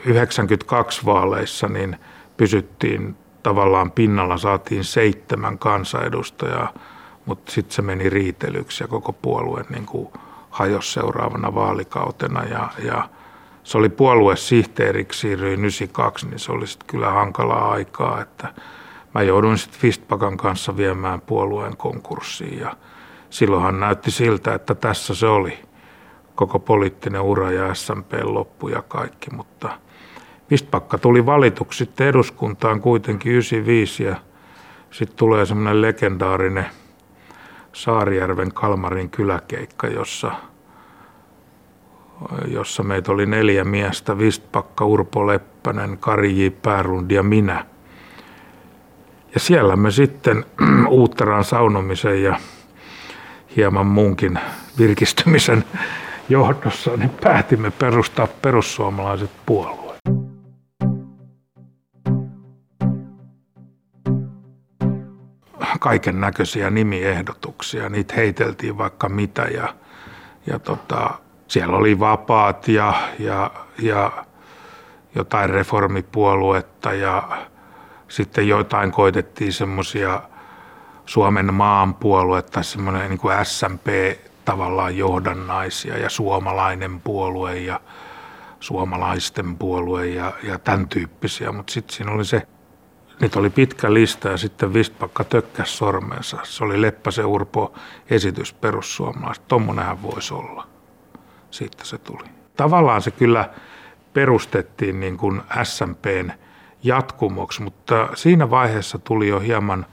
92 0.06 1.06
vaaleissa 1.06 1.68
niin 1.68 1.98
pysyttiin 2.42 3.16
tavallaan 3.44 3.92
pinnalla, 3.92 4.38
saatiin 4.38 4.84
seitsemän 4.84 5.58
kansanedustajaa, 5.58 6.74
mutta 7.26 7.52
sitten 7.52 7.76
se 7.76 7.82
meni 7.82 8.10
riitelyksi 8.10 8.84
ja 8.84 8.88
koko 8.88 9.14
puolue 9.14 9.66
niin 9.70 9.86
kuin 9.86 10.08
hajosi 10.50 10.94
seuraavana 10.94 11.56
vaalikautena 11.56 12.44
ja, 12.44 12.70
ja 12.84 13.10
se 13.64 13.78
oli 13.78 13.90
puoluesihteeriksi, 13.90 15.20
siirryin 15.20 15.60
92, 15.60 16.28
niin 16.28 16.40
se 16.40 16.52
oli 16.52 16.68
sitten 16.68 16.88
kyllä 16.88 17.10
hankalaa 17.10 17.72
aikaa, 17.72 18.22
että 18.22 18.54
mä 19.14 19.22
jouduin 19.22 19.58
sitten 19.58 19.80
Fistpakan 19.80 20.38
kanssa 20.38 20.78
viemään 20.78 21.22
puolueen 21.22 21.78
konkurssiin 21.78 22.60
ja 22.60 22.76
silloinhan 23.30 23.80
näytti 23.80 24.12
siltä, 24.12 24.54
että 24.54 24.76
tässä 24.76 25.16
se 25.16 25.28
oli. 25.28 25.60
Koko 26.36 26.60
poliittinen 26.60 27.22
ura 27.22 27.52
ja 27.52 27.74
SMP 27.74 28.14
loppu 28.24 28.68
ja 28.68 28.82
kaikki, 28.82 29.30
mutta 29.36 29.70
Vistpakka 30.52 30.98
tuli 30.98 31.26
valituksi 31.26 31.78
sitten 31.78 32.08
eduskuntaan 32.08 32.82
kuitenkin 32.82 33.32
95 33.32 34.04
ja 34.04 34.16
sitten 34.92 35.18
tulee 35.18 35.46
semmoinen 35.46 35.82
legendaarinen– 35.82 36.66
Saarijärven 37.74 38.54
Kalmarin 38.54 39.10
kyläkeikka, 39.10 39.88
jossa, 39.88 40.32
jossa 42.48 42.84
meitä 42.84 43.12
oli 43.12 43.26
neljä 43.26 43.64
miestä, 43.64 44.18
Vistpakka, 44.18 44.86
Urpo 44.86 45.28
Leppänen, 45.28 45.98
Kari 45.98 46.46
J. 46.46 46.50
Päärund 46.62 47.12
ja 47.12 47.24
minä. 47.24 47.66
Ja 49.34 49.40
siellä 49.40 49.76
me 49.76 49.92
sitten 49.92 50.46
uutteraan 50.90 51.44
saunomisen 51.44 52.24
ja 52.24 52.40
hieman 53.56 53.88
muunkin 53.88 54.40
virkistymisen 54.80 55.64
johdossa 56.30 56.98
niin 56.98 57.12
päätimme 57.22 57.72
perustaa 57.72 58.28
perussuomalaiset 58.42 59.32
puolueet. 59.46 59.91
Kaiken 65.82 66.22
näköisiä 66.22 66.70
nimiehdotuksia. 66.70 67.90
Niitä 67.90 68.14
heiteltiin 68.16 68.78
vaikka 68.78 69.10
mitä 69.10 69.42
ja, 69.42 69.76
ja 70.48 70.60
tota, 70.60 71.10
siellä 71.48 71.78
oli 71.78 72.00
vapaat 72.00 72.68
ja, 72.68 72.94
ja, 73.20 73.52
ja 73.80 74.26
jotain 75.16 75.50
reformipuoluetta 75.50 76.94
ja 76.94 77.48
sitten 78.08 78.48
jotain 78.48 78.92
koitettiin 78.92 79.54
semmoisia 79.54 80.22
Suomen 81.06 81.54
maanpuoluetta, 81.54 82.64
semmoinen 82.64 83.10
niin 83.10 83.20
kuin 83.20 83.46
SMP 83.46 83.88
tavallaan 84.46 84.98
johdannaisia 84.98 85.98
ja 85.98 86.10
suomalainen 86.10 87.02
puolue 87.02 87.58
ja 87.58 87.80
suomalaisten 88.60 89.58
puolue 89.58 90.08
ja, 90.08 90.34
ja 90.44 90.60
tämän 90.60 90.88
tyyppisiä, 90.88 91.52
mutta 91.52 91.74
sitten 91.74 91.96
siinä 91.96 92.12
oli 92.12 92.26
se 92.26 92.48
Niitä 93.22 93.40
oli 93.40 93.50
pitkä 93.50 93.94
lista 93.94 94.30
ja 94.30 94.38
sitten 94.38 94.74
Vistpakka 94.74 95.24
tökkäsi 95.24 95.78
sormensa. 95.78 96.38
Se 96.44 96.64
oli 96.64 96.82
Leppäsen 96.82 97.26
Urpo 97.26 97.74
esitys 98.10 98.54
perussuomalaiset. 98.54 99.48
Tommonenhän 99.48 100.04
voisi 100.04 100.34
olla. 100.34 100.68
Siitä 101.52 101.86
se 101.86 101.98
tuli. 101.98 102.24
Tavallaan 102.58 103.02
se 103.02 103.12
kyllä 103.12 103.50
perustettiin 104.14 105.00
niin 105.00 105.18
kuin 105.18 105.42
SMPn 105.64 106.32
jatkumoksi, 106.84 107.62
mutta 107.62 108.10
siinä 108.16 108.50
vaiheessa 108.50 109.00
tuli 109.00 109.28
jo 109.28 109.40
hieman 109.40 109.86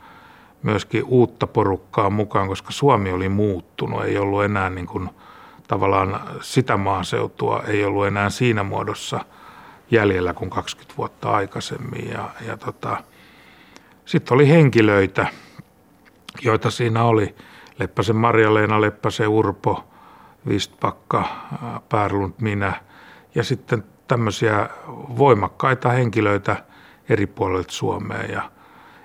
myöskin 0.62 1.04
uutta 1.04 1.46
porukkaa 1.46 2.10
mukaan, 2.10 2.48
koska 2.48 2.72
Suomi 2.72 3.12
oli 3.12 3.28
muuttunut, 3.28 4.04
ei 4.04 4.18
ollut 4.18 4.44
enää 4.44 4.70
niin 4.70 4.86
kuin, 4.86 5.10
tavallaan 5.68 6.20
sitä 6.40 6.76
maaseutua, 6.76 7.62
ei 7.66 7.84
ollut 7.84 8.06
enää 8.06 8.30
siinä 8.30 8.62
muodossa 8.62 9.24
jäljellä 9.90 10.34
kuin 10.34 10.50
20 10.50 10.94
vuotta 10.98 11.30
aikaisemmin. 11.30 12.10
Ja, 12.10 12.30
ja 12.46 12.56
tota, 12.56 12.96
sitten 14.08 14.34
oli 14.34 14.48
henkilöitä, 14.48 15.26
joita 16.42 16.70
siinä 16.70 17.04
oli, 17.04 17.34
Leppäsen 17.78 18.16
Marja-Leena, 18.16 18.80
Leppäsen 18.80 19.28
Urpo, 19.28 19.84
Vistpakka, 20.48 21.24
Pärlund, 21.88 22.34
minä. 22.40 22.72
Ja 23.34 23.44
sitten 23.44 23.84
tämmöisiä 24.06 24.68
voimakkaita 25.18 25.88
henkilöitä 25.88 26.56
eri 27.08 27.26
puolilta 27.26 27.72
Suomea. 27.72 28.22
Ja 28.22 28.50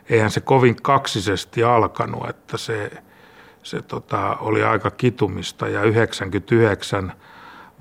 eihän 0.10 0.32
se 0.32 0.42
kovin 0.42 0.76
kaksisesti 0.76 1.64
alkanut, 1.64 2.30
että 2.30 2.58
se, 2.58 2.92
se 3.64 3.82
tota, 3.82 4.38
oli 4.40 4.64
aika 4.64 4.92
kitumista. 4.92 5.68
Ja 5.68 5.84
99 5.84 7.14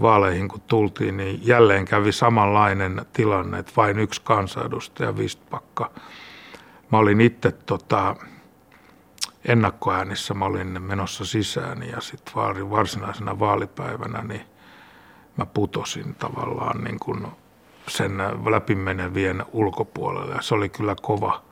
vaaleihin 0.01 0.49
kun 0.49 0.61
tultiin, 0.61 1.17
niin 1.17 1.41
jälleen 1.47 1.85
kävi 1.85 2.13
samanlainen 2.13 3.07
tilanne, 3.13 3.59
että 3.59 3.73
vain 3.77 3.99
yksi 3.99 4.21
kansanedustaja 4.25 5.17
Vistpakka. 5.17 5.91
Mä 6.93 6.99
olin 6.99 7.21
itse 7.21 7.53
tota, 7.53 8.17
ennakkoäänissä, 9.45 10.35
mä 10.35 10.45
olin 10.45 10.83
menossa 10.83 11.25
sisään 11.25 11.83
ja 11.83 12.01
sitten 12.01 12.35
varsinaisena 12.71 13.39
vaalipäivänä, 13.39 14.23
niin 14.23 14.41
mä 15.37 15.47
putosin 15.47 16.15
tavallaan 16.15 16.85
niin 16.85 16.99
kuin 16.99 17.27
sen 17.89 18.19
läpimenevien 18.51 19.45
ulkopuolelle. 19.53 20.35
Ja 20.35 20.43
se 20.43 20.55
oli 20.55 20.69
kyllä 20.69 20.97
kova, 21.03 21.43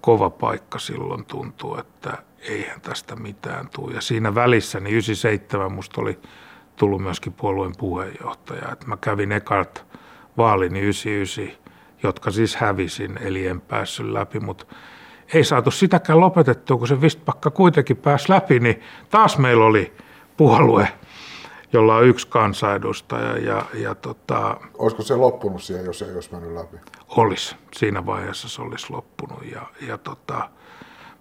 kova 0.00 0.30
paikka 0.30 0.78
silloin 0.78 1.24
tuntuu, 1.24 1.76
että 1.76 2.18
eihän 2.40 2.80
tästä 2.80 3.16
mitään 3.16 3.68
tule. 3.68 3.94
Ja 3.94 4.00
siinä 4.00 4.34
välissä, 4.34 4.80
niin 4.80 4.92
97 4.92 5.72
musta 5.72 6.00
oli 6.00 6.18
tullut 6.76 7.02
myöskin 7.02 7.32
puolueen 7.32 7.76
puheenjohtaja. 7.78 8.72
Että 8.72 8.86
mä 8.86 8.96
kävin 8.96 9.32
ekat 9.32 9.86
vaalini 10.36 10.80
99, 10.80 11.67
jotka 12.02 12.30
siis 12.30 12.56
hävisin, 12.56 13.18
eli 13.20 13.46
en 13.46 13.60
päässyt 13.60 14.06
läpi, 14.06 14.40
mutta 14.40 14.66
ei 15.34 15.44
saatu 15.44 15.70
sitäkään 15.70 16.20
lopetettua, 16.20 16.78
kun 16.78 16.88
se 16.88 17.00
Vistpakka 17.00 17.50
kuitenkin 17.50 17.96
pääsi 17.96 18.30
läpi, 18.30 18.60
niin 18.60 18.80
taas 19.10 19.38
meillä 19.38 19.64
oli 19.64 19.92
puolue 20.36 20.88
jolla 21.72 21.96
on 21.96 22.06
yksi 22.06 22.28
kansanedustaja. 22.28 23.38
Ja, 23.38 23.64
ja 23.74 23.94
tota, 23.94 24.60
Olisiko 24.78 25.02
se 25.02 25.16
loppunut 25.16 25.62
siihen, 25.62 25.84
jos 25.84 26.02
ei 26.02 26.14
olisi 26.14 26.32
mennyt 26.32 26.52
läpi? 26.52 26.76
Olisi. 27.08 27.56
Siinä 27.72 28.06
vaiheessa 28.06 28.48
se 28.48 28.62
olisi 28.62 28.86
loppunut. 28.90 29.44
Ja, 29.52 29.62
ja 29.86 29.98
tota, 29.98 30.50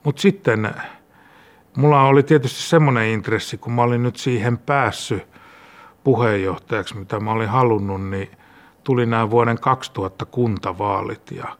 Mutta 0.03 0.21
sitten 0.21 0.73
mulla 1.75 2.03
oli 2.03 2.23
tietysti 2.23 2.61
semmoinen 2.61 3.07
intressi, 3.07 3.57
kun 3.57 3.73
mä 3.73 3.81
olin 3.81 4.03
nyt 4.03 4.15
siihen 4.15 4.57
päässyt 4.57 5.27
puheenjohtajaksi, 6.03 6.97
mitä 6.97 7.19
mä 7.19 7.31
olin 7.31 7.49
halunnut, 7.49 8.09
niin 8.09 8.36
tuli 8.87 9.05
nämä 9.05 9.29
vuoden 9.29 9.59
2000 9.59 10.25
kuntavaalit 10.25 11.31
ja 11.31 11.57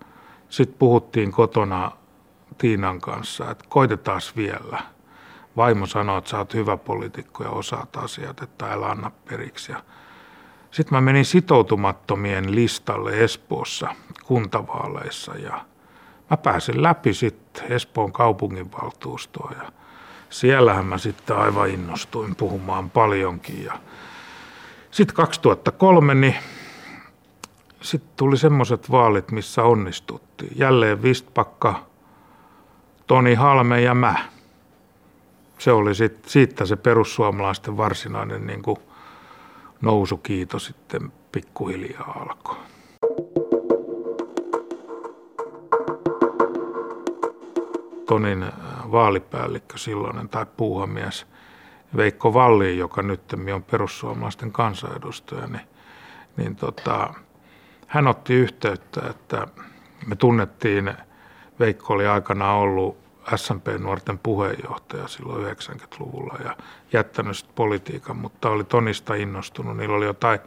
sitten 0.50 0.80
puhuttiin 0.80 1.32
kotona 1.32 1.92
Tiinan 2.58 3.02
kanssa, 3.02 3.52
että 3.52 3.66
koitetaan 3.70 4.22
vielä– 4.36 4.80
vaimo 5.58 5.86
sanoi, 5.86 6.18
että 6.18 6.30
sä 6.30 6.38
oot 6.38 6.54
hyvä 6.54 6.78
poliitikko 6.78 7.44
ja 7.44 7.50
osaat 7.50 7.96
asiat, 7.98 8.42
että 8.42 8.72
älä 8.72 8.88
anna 8.88 9.12
periksi. 9.30 9.74
Sitten 10.72 10.98
mä 10.98 11.02
menin 11.02 11.26
sitoutumattomien 11.26 12.56
listalle 12.56 13.24
Espoossa 13.24 13.96
kuntavaaleissa 14.24 15.36
ja 15.36 15.66
mä 16.30 16.38
pääsin 16.38 16.84
läpi 16.84 17.14
sitten 17.14 17.72
Espoon 17.72 18.14
kaupunginvaltuustoon 18.14 19.56
ja 19.58 19.72
siellähän 20.30 20.86
mä 20.86 20.98
sitten 20.98 21.38
aivan 21.38 21.70
innostuin 21.70 22.36
puhumaan 22.36 22.90
paljonkin. 22.90 23.64
Ja 23.64 23.74
sitten 24.92 25.16
2003 25.16 26.16
niin 26.16 26.36
sitten 27.90 28.12
tuli 28.16 28.38
semmoiset 28.38 28.92
vaalit, 28.92 29.32
missä 29.32 29.64
onnistuttiin. 29.64 30.52
Jälleen 30.56 31.04
Vistpakka, 31.04 31.86
Toni 33.08 33.36
Halme 33.36 33.82
ja 33.82 33.96
mä 33.96 34.16
se 35.58 35.72
oli 35.72 35.96
sit, 35.96 36.26
siitä 36.26 36.66
se 36.66 36.76
perussuomalaisten 36.76 37.78
varsinainen 37.78 38.48
niin 38.48 38.62
kuin 38.62 38.78
nousukiito 39.82 40.60
sitten 40.60 41.12
pikkuhiljaa 41.32 42.18
alkoi. 42.22 42.58
Tonin 48.06 48.44
äh, 48.44 48.52
vaalipäällikkö 48.92 49.78
silloinen 49.78 50.30
tai 50.30 50.46
puuhamies 50.58 51.28
Veikko 51.98 52.34
Valli, 52.34 52.78
joka 52.78 53.02
nyt 53.02 53.34
on 53.56 53.64
perussuomalaisten 53.64 54.52
kansanedustaja, 54.52 55.48
niin, 55.48 55.68
niin 56.38 56.56
tota, 56.56 57.14
hän 57.88 58.08
otti 58.08 58.34
yhteyttä, 58.34 59.02
että 59.10 59.48
me 60.06 60.16
tunnettiin, 60.16 60.94
Veikko 61.60 61.94
oli 61.94 62.08
aikanaan 62.08 62.58
ollut 62.58 62.98
SMP-nuorten 63.36 64.20
puheenjohtaja 64.20 65.08
silloin 65.08 65.56
90-luvulla 65.56 66.38
ja 66.44 66.58
jättänyt 66.94 67.46
politiikan, 67.56 68.18
mutta 68.18 68.50
oli 68.50 68.64
Tonista 68.64 69.16
innostunut. 69.16 69.78
Niillä 69.78 69.96
oli 69.96 70.06
jotain 70.06 70.40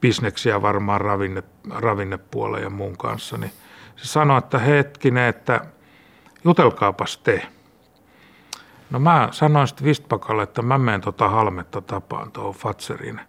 bisneksiä 0.00 0.62
varmaan 0.62 1.00
ravinne, 1.00 1.42
ravinnepuolen 1.70 2.62
ja 2.62 2.70
muun 2.70 2.96
kanssa. 2.96 3.36
Niin 3.36 3.52
se 3.96 4.06
sanoi, 4.06 4.38
että 4.38 4.58
hetkinen, 4.58 5.28
että 5.28 5.60
jutelkaapas 6.44 7.18
te. 7.18 7.46
No 8.90 8.98
mä 8.98 9.28
sanoin 9.30 9.68
sitten 9.68 9.84
Vistpakalle, 9.84 10.42
että 10.42 10.62
mä 10.62 10.78
menen 10.78 11.00
tota 11.00 11.28
Halmetta 11.28 11.80
tapaan 11.80 12.32
tuohon 12.32 12.54
Fatserin 12.54 13.20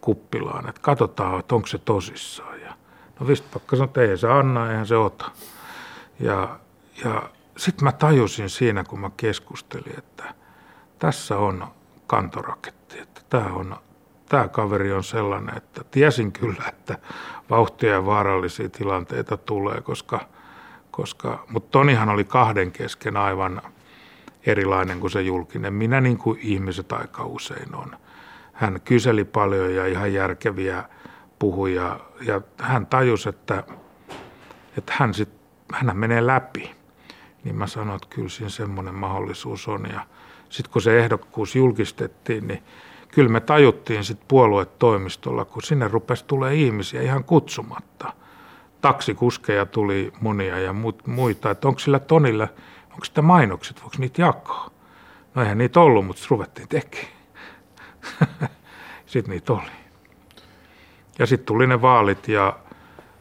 kuppilaan, 0.00 0.68
että 0.68 0.80
katsotaan, 0.80 1.40
että 1.40 1.54
onko 1.54 1.66
se 1.66 1.78
tosissaan. 1.78 2.57
No 3.20 3.26
Vistpakka 3.26 3.76
sanoi, 3.76 3.84
että 3.86 4.02
ei 4.02 4.18
se 4.18 4.28
anna, 4.28 4.70
eihän 4.70 4.86
se 4.86 4.96
ota. 4.96 5.30
Ja, 6.20 6.58
ja 7.04 7.22
sitten 7.56 7.84
mä 7.84 7.92
tajusin 7.92 8.50
siinä, 8.50 8.84
kun 8.84 9.00
mä 9.00 9.10
keskustelin, 9.16 9.98
että 9.98 10.34
tässä 10.98 11.38
on 11.38 11.66
kantoraketti, 12.06 13.00
että 13.00 13.20
tämä 13.28 13.46
on 13.54 13.76
tämä 14.28 14.48
kaveri 14.48 14.92
on 14.92 15.04
sellainen, 15.04 15.56
että 15.56 15.84
tiesin 15.90 16.32
kyllä, 16.32 16.64
että 16.68 16.98
vauhtia 17.50 17.92
ja 17.92 18.06
vaarallisia 18.06 18.68
tilanteita 18.68 19.36
tulee, 19.36 19.80
koska, 19.80 20.20
koska 20.90 21.44
mutta 21.48 21.70
Tonihan 21.70 22.08
oli 22.08 22.24
kahden 22.24 22.72
kesken 22.72 23.16
aivan 23.16 23.62
erilainen 24.46 25.00
kuin 25.00 25.10
se 25.10 25.22
julkinen. 25.22 25.74
Minä 25.74 26.00
niin 26.00 26.18
kuin 26.18 26.38
ihmiset 26.42 26.92
aika 26.92 27.24
usein 27.24 27.74
on. 27.74 27.96
Hän 28.52 28.80
kyseli 28.84 29.24
paljon 29.24 29.74
ja 29.74 29.86
ihan 29.86 30.12
järkeviä 30.12 30.84
puhuja 31.38 32.00
ja 32.20 32.40
hän 32.60 32.86
tajusi, 32.86 33.28
että, 33.28 33.64
että 34.78 34.92
hän, 34.96 35.14
sit, 35.14 35.28
hän 35.72 35.96
menee 35.96 36.26
läpi 36.26 36.78
niin 37.44 37.56
mä 37.56 37.66
sanoin, 37.66 37.96
että 37.96 38.14
kyllä 38.14 38.28
siinä 38.28 38.48
semmoinen 38.48 38.94
mahdollisuus 38.94 39.68
on. 39.68 39.86
Ja 39.92 40.06
sitten 40.48 40.72
kun 40.72 40.82
se 40.82 40.98
ehdokkuus 40.98 41.56
julkistettiin, 41.56 42.48
niin 42.48 42.62
kyllä 43.08 43.28
me 43.28 43.40
tajuttiin 43.40 44.04
sitten 44.04 44.28
puoluetoimistolla, 44.28 45.44
kun 45.44 45.62
sinne 45.62 45.88
rupesi 45.88 46.24
tulee 46.24 46.54
ihmisiä 46.54 47.02
ihan 47.02 47.24
kutsumatta. 47.24 48.12
Taksikuskeja 48.80 49.66
tuli 49.66 50.12
monia 50.20 50.58
ja 50.58 50.74
muita, 51.06 51.50
että 51.50 51.68
onko 51.68 51.80
sillä 51.80 51.98
Tonilla, 51.98 52.48
onko 52.90 53.04
sitä 53.04 53.22
mainokset, 53.22 53.82
voiko 53.82 53.96
niitä 53.98 54.22
jakaa? 54.22 54.70
No 55.34 55.42
eihän 55.42 55.58
niitä 55.58 55.80
ollut, 55.80 56.06
mutta 56.06 56.26
ruvettiin 56.30 56.68
tekemään. 56.68 57.12
sitten 59.06 59.30
niitä 59.30 59.52
oli. 59.52 59.70
Ja 61.18 61.26
sitten 61.26 61.46
tuli 61.46 61.66
ne 61.66 61.82
vaalit 61.82 62.28
ja 62.28 62.56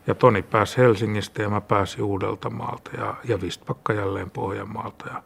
ja 0.07 0.15
Toni 0.15 0.41
pääsi 0.41 0.77
Helsingistä 0.77 1.41
ja 1.41 1.49
mä 1.49 1.62
pääsin 1.62 2.03
Uudeltamaalta 2.03 2.91
ja, 2.97 3.15
ja 3.23 3.41
Vistpakka 3.41 3.93
jälleen 3.93 4.29
Pohjanmaalta. 4.29 5.05
Ja 5.13 5.21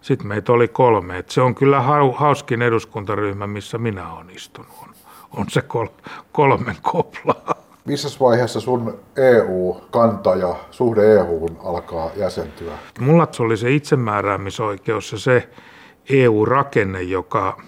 sitten 0.00 0.26
meitä 0.26 0.52
oli 0.52 0.68
kolme. 0.68 1.18
Et 1.18 1.30
se 1.30 1.40
on 1.40 1.54
kyllä 1.54 1.80
hauskin 2.16 2.62
eduskuntaryhmä, 2.62 3.46
missä 3.46 3.78
minä 3.78 4.12
olen 4.12 4.30
istunut. 4.30 4.70
On, 4.82 4.88
on 5.36 5.46
se 5.48 5.62
kol, 5.62 5.86
kolmen 6.32 6.76
koplaa. 6.82 7.54
Missä 7.84 8.18
vaiheessa 8.20 8.60
sun 8.60 8.98
EU-kanta 9.16 10.34
ja 10.34 10.56
suhde 10.70 11.14
EUhun 11.14 11.58
alkaa 11.64 12.10
jäsentyä? 12.16 12.72
Mulla 13.00 13.28
se 13.32 13.42
oli 13.42 13.56
se 13.56 13.70
itsemääräämisoikeus 13.70 15.12
ja 15.12 15.18
se 15.18 15.48
EU-rakenne, 16.10 17.02
joka 17.02 17.62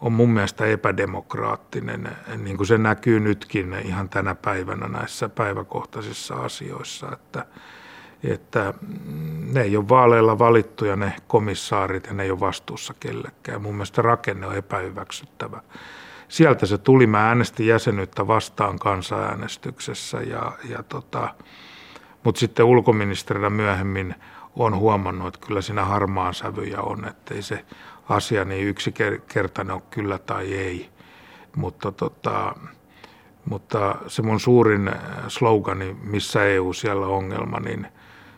on 0.00 0.12
mun 0.12 0.30
mielestä 0.30 0.66
epädemokraattinen, 0.66 2.16
niin 2.36 2.56
kuin 2.56 2.66
se 2.66 2.78
näkyy 2.78 3.20
nytkin 3.20 3.76
ihan 3.84 4.08
tänä 4.08 4.34
päivänä 4.34 4.88
näissä 4.88 5.28
päiväkohtaisissa 5.28 6.34
asioissa, 6.34 7.12
että, 7.12 7.46
että 8.24 8.74
ne 9.52 9.62
ei 9.62 9.76
ole 9.76 9.88
vaaleilla 9.88 10.38
valittuja 10.38 10.96
ne 10.96 11.12
komissaarit 11.26 12.06
ja 12.06 12.12
ne 12.12 12.22
ei 12.22 12.30
ole 12.30 12.40
vastuussa 12.40 12.94
kellekään. 13.00 13.62
Mun 13.62 13.74
mielestä 13.74 14.02
rakenne 14.02 14.46
on 14.46 14.56
epähyväksyttävä. 14.56 15.62
sieltä 16.28 16.66
se 16.66 16.78
tuli. 16.78 17.06
Mä 17.06 17.28
äänestin 17.28 17.66
jäsenyyttä 17.66 18.26
vastaan 18.26 18.78
kansanäänestyksessä, 18.78 20.20
ja, 20.20 20.52
ja 20.68 20.82
tota, 20.82 21.34
mutta 22.24 22.38
sitten 22.38 22.66
ulkoministerinä 22.66 23.50
myöhemmin 23.50 24.14
on 24.56 24.76
huomannut, 24.76 25.34
että 25.34 25.46
kyllä 25.46 25.60
siinä 25.60 25.84
harmaan 25.84 26.34
sävyjä 26.34 26.80
on, 26.80 27.08
ettei 27.08 27.42
se 27.42 27.64
asia 28.10 28.44
niin 28.44 28.66
yksinkertainen 28.66 29.74
ole 29.74 29.82
kyllä 29.90 30.18
tai 30.18 30.54
ei. 30.54 30.88
Mutta, 31.56 31.92
tota, 31.92 32.54
mutta 33.44 33.96
se 34.06 34.22
mun 34.22 34.40
suurin 34.40 34.90
slogani, 35.28 35.96
missä 36.02 36.44
EU 36.44 36.72
siellä 36.72 37.06
ongelma, 37.06 37.60
niin 37.60 37.86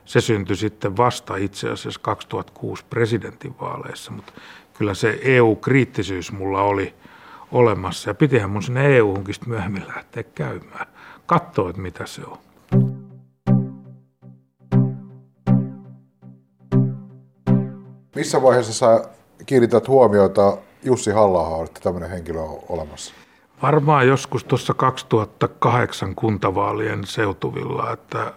se 0.04 0.20
syntyi 0.20 0.56
sitten 0.56 0.96
vasta 0.96 1.37
itse 1.37 1.70
asiassa 1.70 2.00
2006 2.00 2.85
presidentinvaaleissa, 2.90 4.12
mutta 4.12 4.32
kyllä 4.74 4.94
se 4.94 5.18
EU-kriittisyys 5.22 6.32
mulla 6.32 6.62
oli 6.62 6.94
olemassa 7.52 8.11
ja 8.11 8.14
pitihän 8.14 8.50
mun 8.50 8.62
sinne 8.62 8.96
EU-hunkin 8.96 9.35
myöhemmin 9.46 9.88
lähteä 9.88 10.22
käymään. 10.22 10.87
Katsoa, 11.26 11.70
että 11.70 11.82
mitä 11.82 12.06
se 12.06 12.22
on. 12.26 12.38
Missä 18.16 18.42
vaiheessa 18.42 18.72
sä 18.72 19.08
kiinnität 19.46 19.88
huomiota 19.88 20.57
Jussi 20.85 21.11
halla 21.11 21.64
että 21.64 21.81
tämmöinen 21.81 22.11
henkilö 22.11 22.40
on 22.40 22.59
olemassa? 22.68 23.14
Varmaan 23.62 24.09
joskus 24.09 24.44
tuossa 24.44 24.74
2008 24.74 26.14
kuntavaalien 26.14 27.07
seutuvilla, 27.07 27.92
että, 27.92 28.33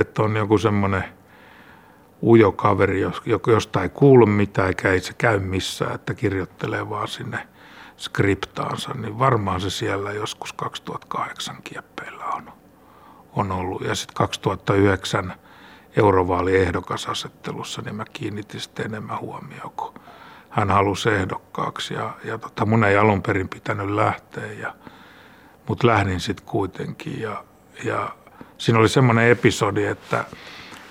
että 0.00 0.22
on 0.22 0.36
joku 0.36 0.58
semmoinen 0.58 1.04
ujo 2.22 2.52
kaveri, 2.52 3.00
josta 3.46 3.82
ei 3.82 3.88
kuulu 3.88 4.26
mitään 4.26 4.68
eikä 4.68 4.92
ei 4.92 5.00
se 5.00 5.12
käy 5.12 5.38
missään, 5.38 5.94
että 5.94 6.14
kirjoittelee 6.14 6.90
vaan 6.90 7.08
sinne 7.08 7.48
skriptaansa, 7.96 8.94
niin 8.94 9.18
varmaan 9.18 9.60
se 9.60 9.70
siellä 9.70 10.12
joskus 10.12 10.52
2008 10.52 11.56
kieppeillä 11.64 12.24
on, 12.24 12.52
on 13.32 13.52
ollut. 13.52 13.82
Ja 13.82 13.94
sitten 13.94 14.14
2009 14.14 15.34
eurovaaliehdokkasasettelussa, 15.96 17.82
niin 17.82 17.94
mä 17.94 18.04
kiinnitin 18.12 18.60
sitten 18.60 18.86
enemmän 18.86 19.20
huomioon, 19.20 19.72
kun 19.76 19.94
hän 20.54 20.70
halusi 20.70 21.08
ehdokkaaksi. 21.08 21.94
Ja, 21.94 22.14
ja 22.24 22.38
tota, 22.38 22.66
mun 22.66 22.84
ei 22.84 22.96
alun 22.96 23.22
perin 23.22 23.48
pitänyt 23.48 23.90
lähteä, 23.90 24.52
ja, 24.52 24.74
mutta 25.68 25.86
lähdin 25.86 26.20
sitten 26.20 26.46
kuitenkin. 26.46 27.20
Ja, 27.20 27.44
ja 27.84 28.16
siinä 28.58 28.78
oli 28.78 28.88
semmoinen 28.88 29.30
episodi, 29.30 29.84
että 29.84 30.24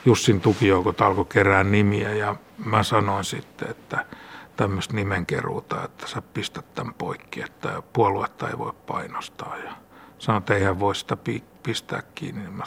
Jussin 0.05 0.41
tukijoukot 0.41 1.01
alkoi 1.01 1.25
kerää 1.25 1.63
nimiä 1.63 2.13
ja 2.13 2.35
mä 2.65 2.83
sanoin 2.83 3.23
sitten, 3.23 3.69
että 3.69 4.05
tämmöistä 4.55 4.93
nimenkeruuta, 4.93 5.83
että 5.83 6.07
sä 6.07 6.21
pistät 6.21 6.73
tämän 6.73 6.93
poikki, 6.93 7.41
että 7.41 7.81
puoluetta 7.93 8.49
ei 8.49 8.57
voi 8.57 8.73
painostaa. 8.87 9.57
Ja 9.57 9.71
sanoin, 10.19 10.41
että 10.41 10.55
eihän 10.55 10.79
voi 10.79 10.95
sitä 10.95 11.17
pistää 11.63 12.03
kiinni, 12.15 12.41
niin 12.41 12.53
mä 12.53 12.63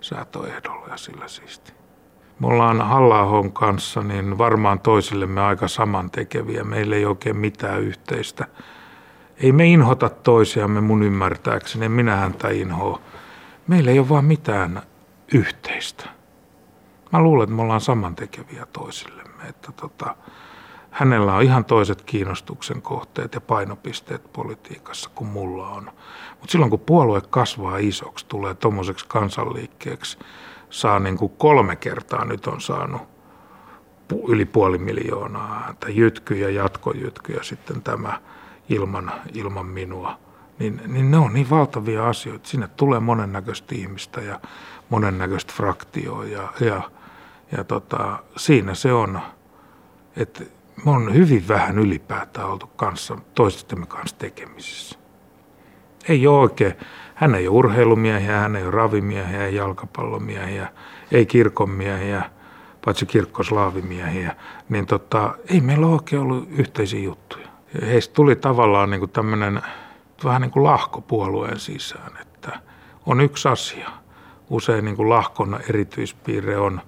säätöehdolla 0.00 0.88
ja 0.88 0.96
sillä 0.96 1.28
siisti. 1.28 1.83
Me 2.38 2.46
ollaan 2.46 2.82
halla 2.82 3.48
kanssa 3.52 4.02
niin 4.02 4.38
varmaan 4.38 4.80
toisillemme 4.80 5.40
aika 5.40 5.68
samantekeviä. 5.68 6.64
Meillä 6.64 6.96
ei 6.96 7.06
oikein 7.06 7.36
mitään 7.36 7.80
yhteistä. 7.80 8.46
Ei 9.36 9.52
me 9.52 9.66
inhota 9.66 10.08
toisiamme 10.08 10.80
mun 10.80 11.02
ymmärtääkseni, 11.02 11.88
minä 11.88 12.16
häntä 12.16 12.48
inhoa. 12.48 13.00
Meillä 13.66 13.90
ei 13.90 13.98
ole 13.98 14.08
vaan 14.08 14.24
mitään 14.24 14.82
yhteistä. 15.34 16.08
Mä 17.12 17.22
luulen, 17.22 17.44
että 17.44 17.56
me 17.56 17.62
ollaan 17.62 17.80
samantekeviä 17.80 18.66
toisillemme. 18.72 19.44
Että 19.48 19.72
tota, 19.72 20.16
hänellä 20.90 21.34
on 21.34 21.42
ihan 21.42 21.64
toiset 21.64 22.02
kiinnostuksen 22.02 22.82
kohteet 22.82 23.34
ja 23.34 23.40
painopisteet 23.40 24.32
politiikassa 24.32 25.10
kuin 25.14 25.28
mulla 25.28 25.68
on. 25.68 25.84
Mutta 26.30 26.52
silloin 26.52 26.70
kun 26.70 26.80
puolue 26.80 27.20
kasvaa 27.20 27.78
isoksi, 27.78 28.26
tulee 28.26 28.54
tuommoiseksi 28.54 29.04
kansanliikkeeksi, 29.08 30.18
saa 30.74 30.98
niin 30.98 31.16
kuin 31.16 31.32
kolme 31.38 31.76
kertaa 31.76 32.24
nyt 32.24 32.46
on 32.46 32.60
saanut 32.60 33.02
yli 34.28 34.44
puoli 34.44 34.78
miljoonaa 34.78 35.62
ääntä, 35.66 35.88
jytky 35.88 36.34
ja 36.34 36.50
jatkojytky 36.50 37.32
ja 37.32 37.42
sitten 37.42 37.82
tämä 37.82 38.20
ilman, 38.68 39.12
ilman 39.34 39.66
minua. 39.66 40.18
Niin, 40.58 40.80
niin 40.86 41.10
ne 41.10 41.16
on 41.16 41.32
niin 41.32 41.50
valtavia 41.50 42.08
asioita. 42.08 42.48
Sinne 42.48 42.68
tulee 42.68 43.00
monennäköistä 43.00 43.74
ihmistä 43.74 44.20
ja 44.20 44.40
monennäköistä 44.88 45.52
fraktioa 45.52 46.24
ja, 46.24 46.52
ja, 46.60 46.90
ja 47.56 47.64
tota, 47.64 48.18
siinä 48.36 48.74
se 48.74 48.92
on, 48.92 49.20
että 50.16 50.44
me 50.84 50.90
on 50.90 51.14
hyvin 51.14 51.48
vähän 51.48 51.78
ylipäätään 51.78 52.48
oltu 52.48 52.66
kanssa, 52.66 53.18
toistemme 53.34 53.86
kanssa 53.86 54.18
tekemisissä. 54.18 54.98
Ei 56.08 56.26
ole 56.26 56.38
oikein. 56.38 56.74
Hän 57.14 57.34
ei 57.34 57.48
ole 57.48 57.56
urheilumiehiä, 57.56 58.40
hän 58.40 58.56
ei 58.56 58.62
ole 58.62 58.70
ravimiehiä, 58.70 59.46
ei 59.46 59.54
jalkapallomiehiä, 59.54 60.68
ei 61.12 61.26
kirkonmiehiä, 61.26 62.22
paitsi 62.84 63.06
kirkkoslaavimiehiä. 63.06 64.36
Niin 64.68 64.86
tota, 64.86 65.34
ei 65.50 65.60
meillä 65.60 65.86
oikein 65.86 66.22
ollut 66.22 66.48
yhteisiä 66.50 67.00
juttuja. 67.00 67.48
Heistä 67.82 68.14
tuli 68.14 68.36
tavallaan 68.36 68.90
niin 68.90 69.10
tämmöinen 69.10 69.62
vähän 70.24 70.42
niin 70.42 70.50
kuin 70.50 70.64
lahko 70.64 71.00
puolueen 71.00 71.60
sisään, 71.60 72.12
että 72.20 72.58
on 73.06 73.20
yksi 73.20 73.48
asia. 73.48 73.90
Usein 74.50 74.84
niin 74.84 74.96
kuin 74.96 75.08
lahkon 75.08 75.60
erityispiirre 75.68 76.58
on 76.58 76.80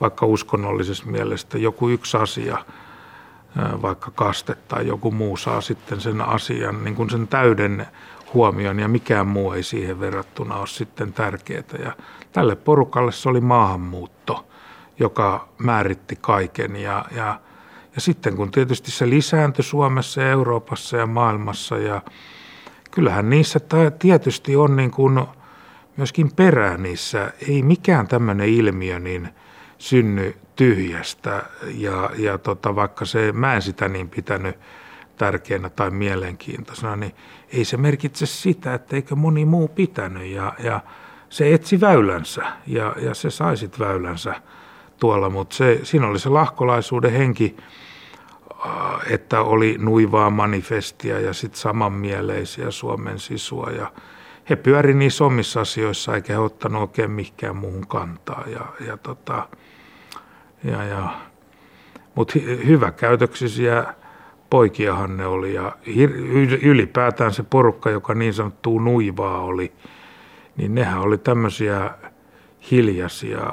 vaikka 0.00 0.26
uskonnollisessa 0.26 1.06
mielestä 1.06 1.58
joku 1.58 1.88
yksi 1.88 2.16
asia– 2.16 2.58
vaikka 3.82 4.10
kaste 4.14 4.56
tai 4.68 4.86
joku 4.86 5.10
muu 5.10 5.36
saa 5.36 5.60
sitten 5.60 6.00
sen 6.00 6.20
asian, 6.20 6.84
niin 6.84 6.94
kuin 6.94 7.10
sen 7.10 7.28
täyden 7.28 7.86
huomion 8.34 8.78
ja 8.78 8.88
mikään 8.88 9.26
muu 9.26 9.52
ei 9.52 9.62
siihen 9.62 10.00
verrattuna 10.00 10.56
ole 10.56 10.66
sitten 10.66 11.12
tärkeää. 11.12 11.62
Ja 11.84 11.92
tälle 12.32 12.56
porukalle 12.56 13.12
se 13.12 13.28
oli 13.28 13.40
maahanmuutto, 13.40 14.46
joka 14.98 15.48
määritti 15.58 16.18
kaiken. 16.20 16.76
Ja, 16.76 17.04
ja, 17.16 17.40
ja 17.94 18.00
sitten 18.00 18.36
kun 18.36 18.50
tietysti 18.50 18.90
se 18.90 19.10
lisääntyi 19.10 19.64
Suomessa 19.64 20.20
ja 20.20 20.30
Euroopassa 20.30 20.96
ja 20.96 21.06
maailmassa 21.06 21.78
ja 21.78 22.02
kyllähän 22.90 23.30
niissä 23.30 23.60
tietysti 23.98 24.56
on 24.56 24.76
niin 24.76 24.90
kuin 24.90 25.26
myöskin 25.96 26.32
perää 26.36 26.76
niissä, 26.76 27.32
ei 27.48 27.62
mikään 27.62 28.08
tämmöinen 28.08 28.48
ilmiö 28.48 28.98
niin 28.98 29.28
synny 29.78 30.36
tyhjästä. 30.56 31.42
Ja, 31.74 32.10
ja 32.18 32.38
tota, 32.38 32.76
vaikka 32.76 33.04
se, 33.04 33.32
mä 33.32 33.54
en 33.54 33.62
sitä 33.62 33.88
niin 33.88 34.08
pitänyt 34.08 34.58
tärkeänä 35.16 35.70
tai 35.70 35.90
mielenkiintoisena, 35.90 36.96
niin 36.96 37.14
ei 37.54 37.64
se 37.64 37.76
merkitse 37.76 38.26
sitä, 38.26 38.74
että 38.74 38.96
eikö 38.96 39.14
moni 39.14 39.44
muu 39.44 39.68
pitänyt 39.68 40.26
ja, 40.26 40.52
ja 40.58 40.80
se 41.28 41.54
etsi 41.54 41.80
väylänsä 41.80 42.42
ja, 42.66 42.96
ja 43.00 43.14
se 43.14 43.30
saisit 43.30 43.78
väylänsä 43.78 44.34
tuolla, 44.98 45.30
mutta 45.30 45.56
se, 45.56 45.80
siinä 45.82 46.06
oli 46.06 46.18
se 46.18 46.28
lahkolaisuuden 46.28 47.12
henki, 47.12 47.56
äh, 48.66 49.12
että 49.12 49.40
oli 49.40 49.76
nuivaa 49.78 50.30
manifestia 50.30 51.20
ja 51.20 51.32
sitten 51.32 51.60
samanmieleisiä 51.60 52.70
Suomen 52.70 53.18
sisua 53.18 53.70
ja 53.70 53.92
he 54.50 54.56
pyöri 54.56 54.94
niissä 54.94 55.24
omissa 55.24 55.60
asioissa 55.60 56.14
eikä 56.14 56.32
he 56.32 56.38
ottanut 56.38 56.82
oikein 56.82 57.10
mihinkään 57.10 57.56
muuhun 57.56 57.86
kantaa 57.86 58.44
ja, 58.46 58.86
ja 58.86 58.96
tota, 58.96 59.48
ja, 60.64 60.84
ja, 60.84 61.08
mutta 62.14 62.38
hyvä 62.66 62.90
käytöksisiä 62.90 63.94
poikiahan 64.50 65.16
ne 65.16 65.26
oli 65.26 65.54
ja 65.54 65.72
ylipäätään 66.62 67.32
se 67.32 67.42
porukka, 67.42 67.90
joka 67.90 68.14
niin 68.14 68.34
sanottu 68.34 68.78
nuivaa 68.78 69.40
oli, 69.40 69.72
niin 70.56 70.74
nehän 70.74 71.00
oli 71.00 71.18
tämmöisiä 71.18 71.90
hiljaisia. 72.70 73.52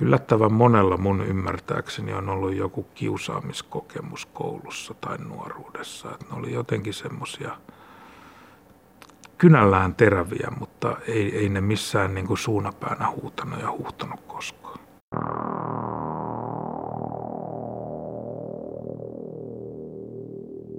Yllättävän 0.00 0.52
monella 0.52 0.96
mun 0.96 1.20
ymmärtääkseni 1.26 2.12
on 2.12 2.28
ollut 2.28 2.54
joku 2.54 2.82
kiusaamiskokemus 2.94 4.26
koulussa 4.26 4.94
tai 4.94 5.18
nuoruudessa. 5.18 6.08
Että 6.10 6.26
ne 6.30 6.38
oli 6.38 6.52
jotenkin 6.52 6.94
semmoisia 6.94 7.56
kynällään 9.38 9.94
teräviä, 9.94 10.48
mutta 10.58 10.96
ei, 11.08 11.38
ei 11.38 11.48
ne 11.48 11.60
missään 11.60 12.14
niin 12.14 12.26
kuin 12.26 12.38
suunapäänä 12.38 13.10
huutanut 13.10 13.60
ja 13.60 13.70
huuhtanut 13.70 14.20
koskaan. 14.26 14.78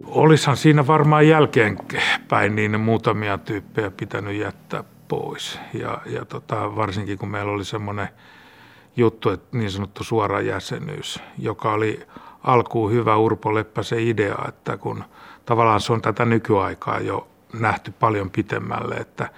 Olisihan 0.08 0.58
siinä 0.58 0.88
varmaan 0.88 1.28
jälkeenpäin 1.28 2.56
niin 2.56 2.80
muutamia 2.80 3.38
tyyppejä 3.38 3.92
pitänyt 3.92 4.36
jättää 4.36 4.84
pois. 5.08 5.60
Ja, 5.74 6.02
ja 6.06 6.26
tota, 6.26 6.76
varsinkin 6.76 7.18
kun 7.18 7.30
meillä 7.30 7.52
oli 7.52 7.66
semmoinen 7.66 8.10
juttu, 8.98 9.30
että 9.30 9.58
niin 9.58 9.72
sanottu 9.72 10.04
suora 10.04 10.42
jäsenyys, 10.42 11.20
joka 11.38 11.72
oli 11.72 12.08
alkuun 12.44 12.92
hyvä 12.92 13.18
Urpo 13.18 13.54
Leppäsen 13.54 14.00
idea, 14.00 14.38
että 14.48 14.78
kun 14.78 15.04
tavallaan 15.46 15.82
se 15.82 15.94
on 15.94 16.02
tätä 16.02 16.26
nykyaikaa 16.26 17.00
jo 17.00 17.28
nähty 17.54 17.92
paljon 17.92 18.30
pitemmälle, 18.30 18.96
että 18.96 19.30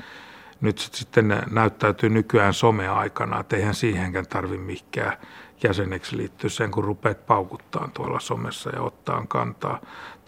nyt 0.61 0.77
sitten 0.77 1.43
näyttäytyy 1.51 2.09
nykyään 2.09 2.53
someaikana, 2.53 3.39
että 3.39 3.55
eihän 3.55 3.75
siihenkään 3.75 4.27
tarvi 4.27 4.57
mikään 4.57 5.17
jäseneksi 5.63 6.17
liittyä 6.17 6.49
sen, 6.49 6.71
kun 6.71 6.83
rupeat 6.83 7.25
paukuttaa 7.25 7.89
tuolla 7.93 8.19
somessa 8.19 8.69
ja 8.69 8.81
ottaa 8.81 9.25
kantaa. 9.27 9.79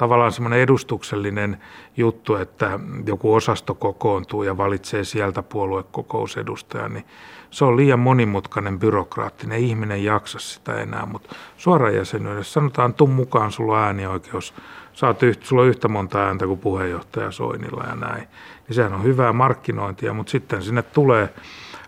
Tavallaan 0.02 0.32
semmoinen 0.32 0.60
edustuksellinen 0.60 1.58
juttu, 1.98 2.36
että 2.36 2.80
joku 3.06 3.34
osasto 3.34 3.74
kokoontuu 3.74 4.44
ja 4.44 4.58
valitsee 4.58 5.04
sieltä 5.04 5.44
puoluekokousedustajan, 5.44 6.94
niin 6.94 7.06
se 7.52 7.66
on 7.66 7.78
liian 7.78 8.00
monimutkainen 8.00 8.80
byrokraattinen. 8.80 9.60
Ihminen 9.60 10.04
jaksa 10.04 10.40
sitä 10.40 10.76
enää, 10.82 11.06
mutta 11.06 11.36
suoraan 11.58 11.96
jäsenyydessä 11.96 12.54
sanotaan, 12.54 12.94
tuu 12.94 13.08
mukaan, 13.08 13.52
sulla 13.52 13.78
on 13.78 13.84
äänioikeus, 13.84 14.54
saat 14.94 15.24
yhtä, 15.24 15.46
sulla 15.46 15.62
on 15.62 15.68
yhtä 15.68 15.88
monta 15.88 16.20
ääntä 16.26 16.48
kuin 16.48 16.60
puheenjohtaja 16.60 17.32
Soinilla 17.32 17.84
ja 17.84 17.96
näin. 17.96 18.28
Niin 18.68 18.76
sehän 18.76 18.94
on 18.94 19.04
hyvää 19.04 19.34
markkinointia, 19.34 20.14
mutta 20.14 20.32
sitten 20.32 20.64
sinne 20.64 20.82
tulee 20.82 21.34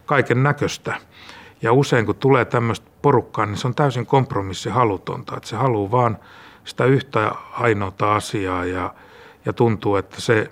kaiken 0.05 0.43
näköistä. 0.43 0.95
Ja 1.61 1.73
usein 1.73 2.05
kun 2.05 2.15
tulee 2.15 2.45
tämmöistä 2.45 2.87
porukkaa, 3.01 3.45
niin 3.45 3.57
se 3.57 3.67
on 3.67 3.75
täysin 3.75 4.05
kompromissihalutonta, 4.05 5.37
että 5.37 5.49
se 5.49 5.55
haluaa 5.55 5.91
vaan 5.91 6.17
sitä 6.65 6.85
yhtä 6.85 7.31
ainoata 7.51 8.15
asiaa 8.15 8.65
ja, 8.65 8.93
ja 9.45 9.53
tuntuu, 9.53 9.95
että 9.95 10.21
se, 10.21 10.49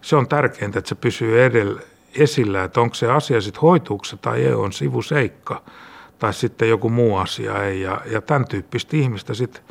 se 0.00 0.16
on 0.16 0.28
tärkeintä, 0.28 0.78
että 0.78 0.88
se 0.88 0.94
pysyy 0.94 1.44
edellä, 1.44 1.80
esillä, 2.14 2.64
että 2.64 2.80
onko 2.80 2.94
se 2.94 3.10
asia 3.10 3.40
sitten 3.40 3.62
hoituuko 3.62 4.04
tai 4.20 4.44
ei, 4.44 4.54
on 4.54 4.72
sivuseikka 4.72 5.62
tai 6.18 6.34
sitten 6.34 6.68
joku 6.68 6.90
muu 6.90 7.16
asia 7.16 7.64
ei. 7.64 7.80
Ja, 7.80 8.00
ja 8.06 8.20
tämän 8.20 8.48
tyyppistä 8.48 8.96
ihmistä 8.96 9.34
sitten 9.34 9.62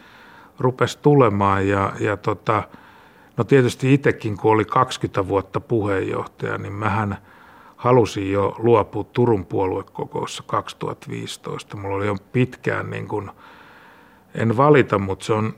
rupesi 0.60 0.99
tulemaan 1.01 1.67
ja, 1.67 1.93
ja 1.99 2.17
tota, 2.17 2.63
no 3.38 3.43
tietysti 3.43 3.93
itsekin 3.93 4.38
kun 4.38 4.51
oli 4.51 4.65
20 4.65 5.28
vuotta 5.28 5.60
puheenjohtaja, 5.60 6.58
niin 6.58 6.73
mähän 6.73 7.17
halusin 7.75 8.32
jo 8.32 8.56
luopua 8.58 9.04
Turun 9.04 9.45
puoluekokoussa 9.45 10.43
2015. 10.47 11.78
Mulla 11.78 11.95
oli 11.95 12.08
jo 12.08 12.15
pitkään 12.32 12.89
niin 12.89 13.08
kuin, 13.08 13.32
en 14.35 14.57
valita, 14.57 14.99
mutta 14.99 15.25
se 15.25 15.33
on 15.33 15.53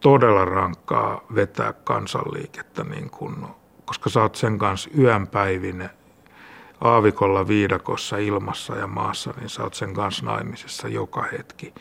todella 0.00 0.44
rankkaa 0.44 1.20
vetää 1.34 1.72
kansanliikettä, 1.72 2.84
niin 2.84 3.10
kuin, 3.10 3.36
koska 3.84 4.10
sä 4.10 4.22
oot 4.22 4.34
sen 4.34 4.58
kanssa 4.58 4.90
yön 4.98 5.26
päivin 5.26 5.88
aavikolla 6.80 7.48
viidakossa 7.48 8.16
ilmassa 8.16 8.76
ja 8.76 8.86
maassa, 8.86 9.34
niin 9.36 9.48
sä 9.48 9.62
oot 9.62 9.74
sen 9.74 9.94
kanssa 9.94 10.26
naimisessa 10.26 10.88
joka 10.88 11.24
hetki. 11.32 11.74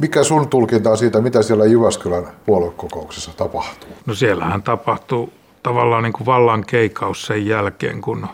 Mikä 0.00 0.24
sun 0.24 0.48
tulkinta 0.48 0.90
on 0.90 0.98
siitä, 0.98 1.20
mitä 1.20 1.42
siellä 1.42 1.64
Jyväskylän 1.64 2.26
puoluekokouksessa 2.46 3.36
tapahtuu? 3.36 3.90
No 4.06 4.14
siellähän 4.14 4.62
tapahtuu 4.62 5.32
tavallaan 5.62 6.02
niin 6.02 6.12
kuin 6.12 6.26
vallan 6.26 6.64
keikaus 6.66 7.26
sen 7.26 7.46
jälkeen, 7.46 8.00
kun 8.00 8.26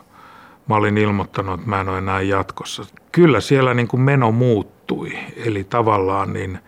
mä 0.68 0.76
olin 0.76 0.98
ilmoittanut, 0.98 1.54
että 1.54 1.70
mä 1.70 1.80
en 1.80 1.88
ole 1.88 1.98
enää 1.98 2.20
jatkossa. 2.20 2.82
Kyllä 3.12 3.40
siellä 3.40 3.74
niin 3.74 3.88
kuin 3.88 4.00
meno 4.00 4.32
muuttui, 4.32 5.12
eli 5.36 5.64
tavallaan 5.64 6.32
niin 6.32 6.58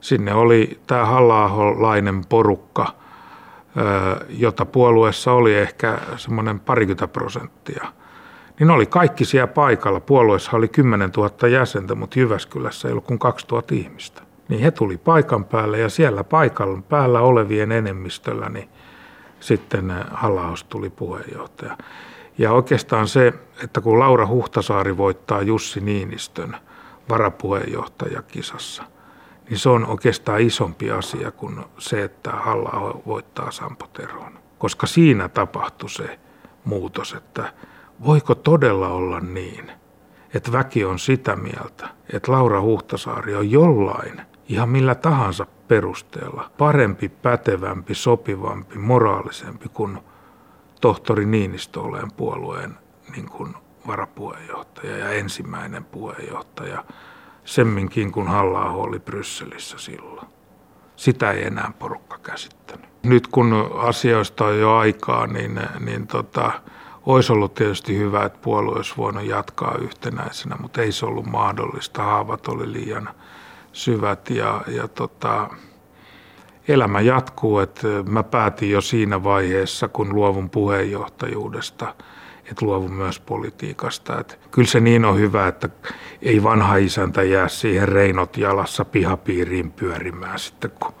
sinne 0.00 0.34
oli 0.34 0.80
tämä 0.86 1.04
halla 1.06 1.50
porukka, 2.28 2.86
jota 4.28 4.64
puolueessa 4.64 5.32
oli 5.32 5.54
ehkä 5.54 5.98
semmoinen 6.16 6.60
parikymmentä 6.60 7.08
prosenttia. 7.08 7.84
Niin 8.58 8.70
oli 8.70 8.86
kaikki 8.86 9.24
siellä 9.24 9.46
paikalla. 9.46 10.00
Puolueessa 10.00 10.56
oli 10.56 10.68
10 10.68 11.10
000 11.16 11.48
jäsentä, 11.48 11.94
mutta 11.94 12.18
Jyväskylässä 12.18 12.88
ei 12.88 12.92
ollut 12.92 13.04
kuin 13.04 13.18
2000 13.18 13.74
ihmistä 13.74 14.22
niin 14.50 14.62
he 14.62 14.70
tuli 14.70 14.98
paikan 14.98 15.44
päälle 15.44 15.78
ja 15.78 15.88
siellä 15.88 16.24
paikan 16.24 16.82
päällä 16.82 17.20
olevien 17.20 17.72
enemmistöllä 17.72 18.48
niin 18.48 18.68
sitten 19.40 19.94
Hallaus 20.10 20.64
tuli 20.64 20.90
puheenjohtaja. 20.90 21.76
Ja 22.40 22.52
oikeastaan 22.52 23.08
se, 23.08 23.32
että 23.64 23.80
kun 23.80 23.98
Laura 23.98 24.26
Huhtasaari 24.26 24.96
voittaa 24.96 25.42
Jussi 25.42 25.80
Niinistön 25.80 26.56
varapuheenjohtajakisassa, 27.08 28.82
niin 29.50 29.58
se 29.58 29.68
on 29.68 29.86
oikeastaan 29.86 30.40
isompi 30.40 30.90
asia 30.90 31.30
kuin 31.30 31.64
se, 31.78 32.02
että 32.02 32.30
halla 32.30 33.00
voittaa 33.06 33.50
Sampo 33.50 33.86
Teron. 33.86 34.38
Koska 34.58 34.86
siinä 34.86 35.28
tapahtui 35.28 35.90
se 35.90 36.18
muutos, 36.64 37.12
että 37.12 37.52
voiko 38.04 38.34
todella 38.34 38.88
olla 38.88 39.20
niin, 39.20 39.72
että 40.34 40.52
väki 40.52 40.84
on 40.84 40.98
sitä 40.98 41.36
mieltä, 41.36 41.88
että 42.12 42.32
Laura 42.32 42.60
Huhtasaari 42.60 43.34
on 43.34 43.50
jollain 43.50 44.20
ihan 44.48 44.68
millä 44.68 44.94
tahansa 44.94 45.46
perusteella 45.68 46.50
parempi, 46.58 47.08
pätevämpi, 47.08 47.94
sopivampi, 47.94 48.78
moraalisempi 48.78 49.68
kuin 49.68 49.98
tohtori 50.80 51.26
Niinistö 51.26 51.80
olen 51.80 52.12
puolueen 52.12 52.78
niin 53.16 53.26
kuin 53.26 53.54
varapuheenjohtaja 53.86 54.96
ja 54.96 55.10
ensimmäinen 55.10 55.84
puheenjohtaja 55.84 56.84
semminkin 57.44 58.12
kun 58.12 58.28
halla 58.28 58.60
oli 58.60 58.98
Brysselissä 58.98 59.78
silloin. 59.78 60.28
Sitä 60.96 61.30
ei 61.30 61.46
enää 61.46 61.72
porukka 61.78 62.18
käsittänyt. 62.18 62.90
Nyt 63.02 63.26
kun 63.26 63.70
asioista 63.74 64.44
on 64.44 64.58
jo 64.58 64.76
aikaa, 64.76 65.26
niin, 65.26 65.60
niin 65.80 66.06
tota, 66.06 66.52
olisi 67.06 67.32
ollut 67.32 67.54
tietysti 67.54 67.98
hyvä, 67.98 68.24
että 68.24 68.38
puolue 68.42 68.76
olisi 68.76 68.94
voinut 68.96 69.24
jatkaa 69.24 69.74
yhtenäisenä, 69.78 70.56
mutta 70.60 70.82
ei 70.82 70.92
se 70.92 71.06
ollut 71.06 71.26
mahdollista. 71.26 72.02
Haavat 72.02 72.48
oli 72.48 72.72
liian 72.72 73.08
syvät 73.72 74.30
ja, 74.30 74.62
ja 74.66 74.88
tota, 74.88 75.50
elämä 76.68 77.00
jatkuu. 77.00 77.58
Että 77.58 77.88
mä 78.08 78.22
päätin 78.22 78.70
jo 78.70 78.80
siinä 78.80 79.24
vaiheessa, 79.24 79.88
kun 79.88 80.14
luovun 80.14 80.50
puheenjohtajuudesta, 80.50 81.94
että 82.38 82.66
luovun 82.66 82.92
myös 82.92 83.20
politiikasta. 83.20 84.20
Että 84.20 84.34
kyllä 84.50 84.68
se 84.68 84.80
niin 84.80 85.04
on 85.04 85.18
hyvä, 85.18 85.48
että 85.48 85.68
ei 86.22 86.42
vanha 86.42 86.76
isäntä 86.76 87.22
jää 87.22 87.48
siihen 87.48 87.88
reinot 87.88 88.36
jalassa 88.36 88.84
pihapiiriin 88.84 89.70
pyörimään 89.70 90.38
sitten, 90.38 90.70
kun 90.80 90.94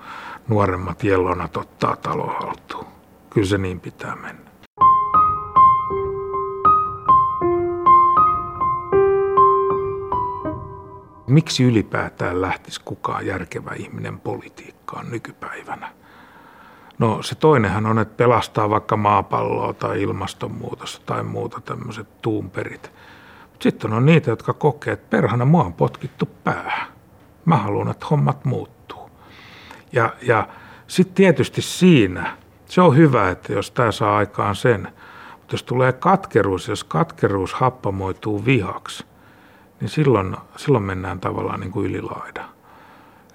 nuoremmat 0.48 1.04
jellonat 1.04 1.56
ottaa 1.56 1.96
talo 1.96 2.26
haltuun. 2.26 2.86
Kyllä 3.30 3.46
se 3.46 3.58
niin 3.58 3.80
pitää 3.80 4.16
mennä. 4.16 4.49
Miksi 11.30 11.64
ylipäätään 11.64 12.40
lähtisi 12.40 12.80
kukaan 12.84 13.26
järkevä 13.26 13.72
ihminen 13.76 14.20
politiikkaan 14.20 15.10
nykypäivänä? 15.10 15.88
No 16.98 17.22
se 17.22 17.34
toinenhan 17.34 17.86
on, 17.86 17.98
että 17.98 18.16
pelastaa 18.16 18.70
vaikka 18.70 18.96
maapalloa 18.96 19.72
tai 19.72 20.02
ilmastonmuutosta 20.02 21.06
tai 21.06 21.22
muuta 21.22 21.60
tämmöiset 21.60 22.22
tuumperit. 22.22 22.92
Sitten 23.60 23.92
on 23.92 24.06
niitä, 24.06 24.30
jotka 24.30 24.52
kokee, 24.52 24.92
että 24.92 25.10
perhana 25.10 25.44
mua 25.44 25.64
on 25.64 25.72
potkittu 25.72 26.28
päähän. 26.44 26.88
Mä 27.44 27.56
haluan, 27.56 27.90
että 27.90 28.06
hommat 28.10 28.44
muuttuu. 28.44 29.10
Ja, 29.92 30.14
ja 30.22 30.48
sitten 30.86 31.14
tietysti 31.14 31.62
siinä, 31.62 32.36
se 32.66 32.80
on 32.80 32.96
hyvä, 32.96 33.30
että 33.30 33.52
jos 33.52 33.70
tämä 33.70 33.92
saa 33.92 34.16
aikaan 34.16 34.56
sen, 34.56 34.88
mutta 35.32 35.54
jos 35.54 35.62
tulee 35.62 35.92
katkeruus, 35.92 36.68
jos 36.68 36.84
katkeruus 36.84 37.54
happamoituu 37.54 38.44
vihaksi, 38.44 39.04
niin 39.80 39.88
silloin, 39.88 40.36
silloin 40.56 40.84
mennään 40.84 41.20
tavallaan 41.20 41.60
niin 41.60 41.72
kuin 41.72 41.86
ylilaida. 41.86 42.44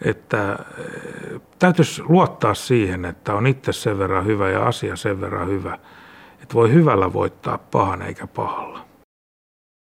Että 0.02 0.60
eh, 0.78 1.42
täytyisi 1.60 2.04
luottaa 2.10 2.54
siihen, 2.54 3.06
että 3.06 3.34
on 3.34 3.48
itse 3.48 3.74
sen 3.74 4.00
verran 4.00 4.26
hyvä 4.26 4.50
ja 4.50 4.66
asia 4.66 4.96
sen 4.96 5.22
verran 5.22 5.48
hyvä, 5.48 5.78
että 6.42 6.54
voi 6.54 6.74
hyvällä 6.74 7.14
voittaa 7.14 7.58
pahan 7.58 8.02
eikä 8.02 8.28
pahalla. 8.28 8.85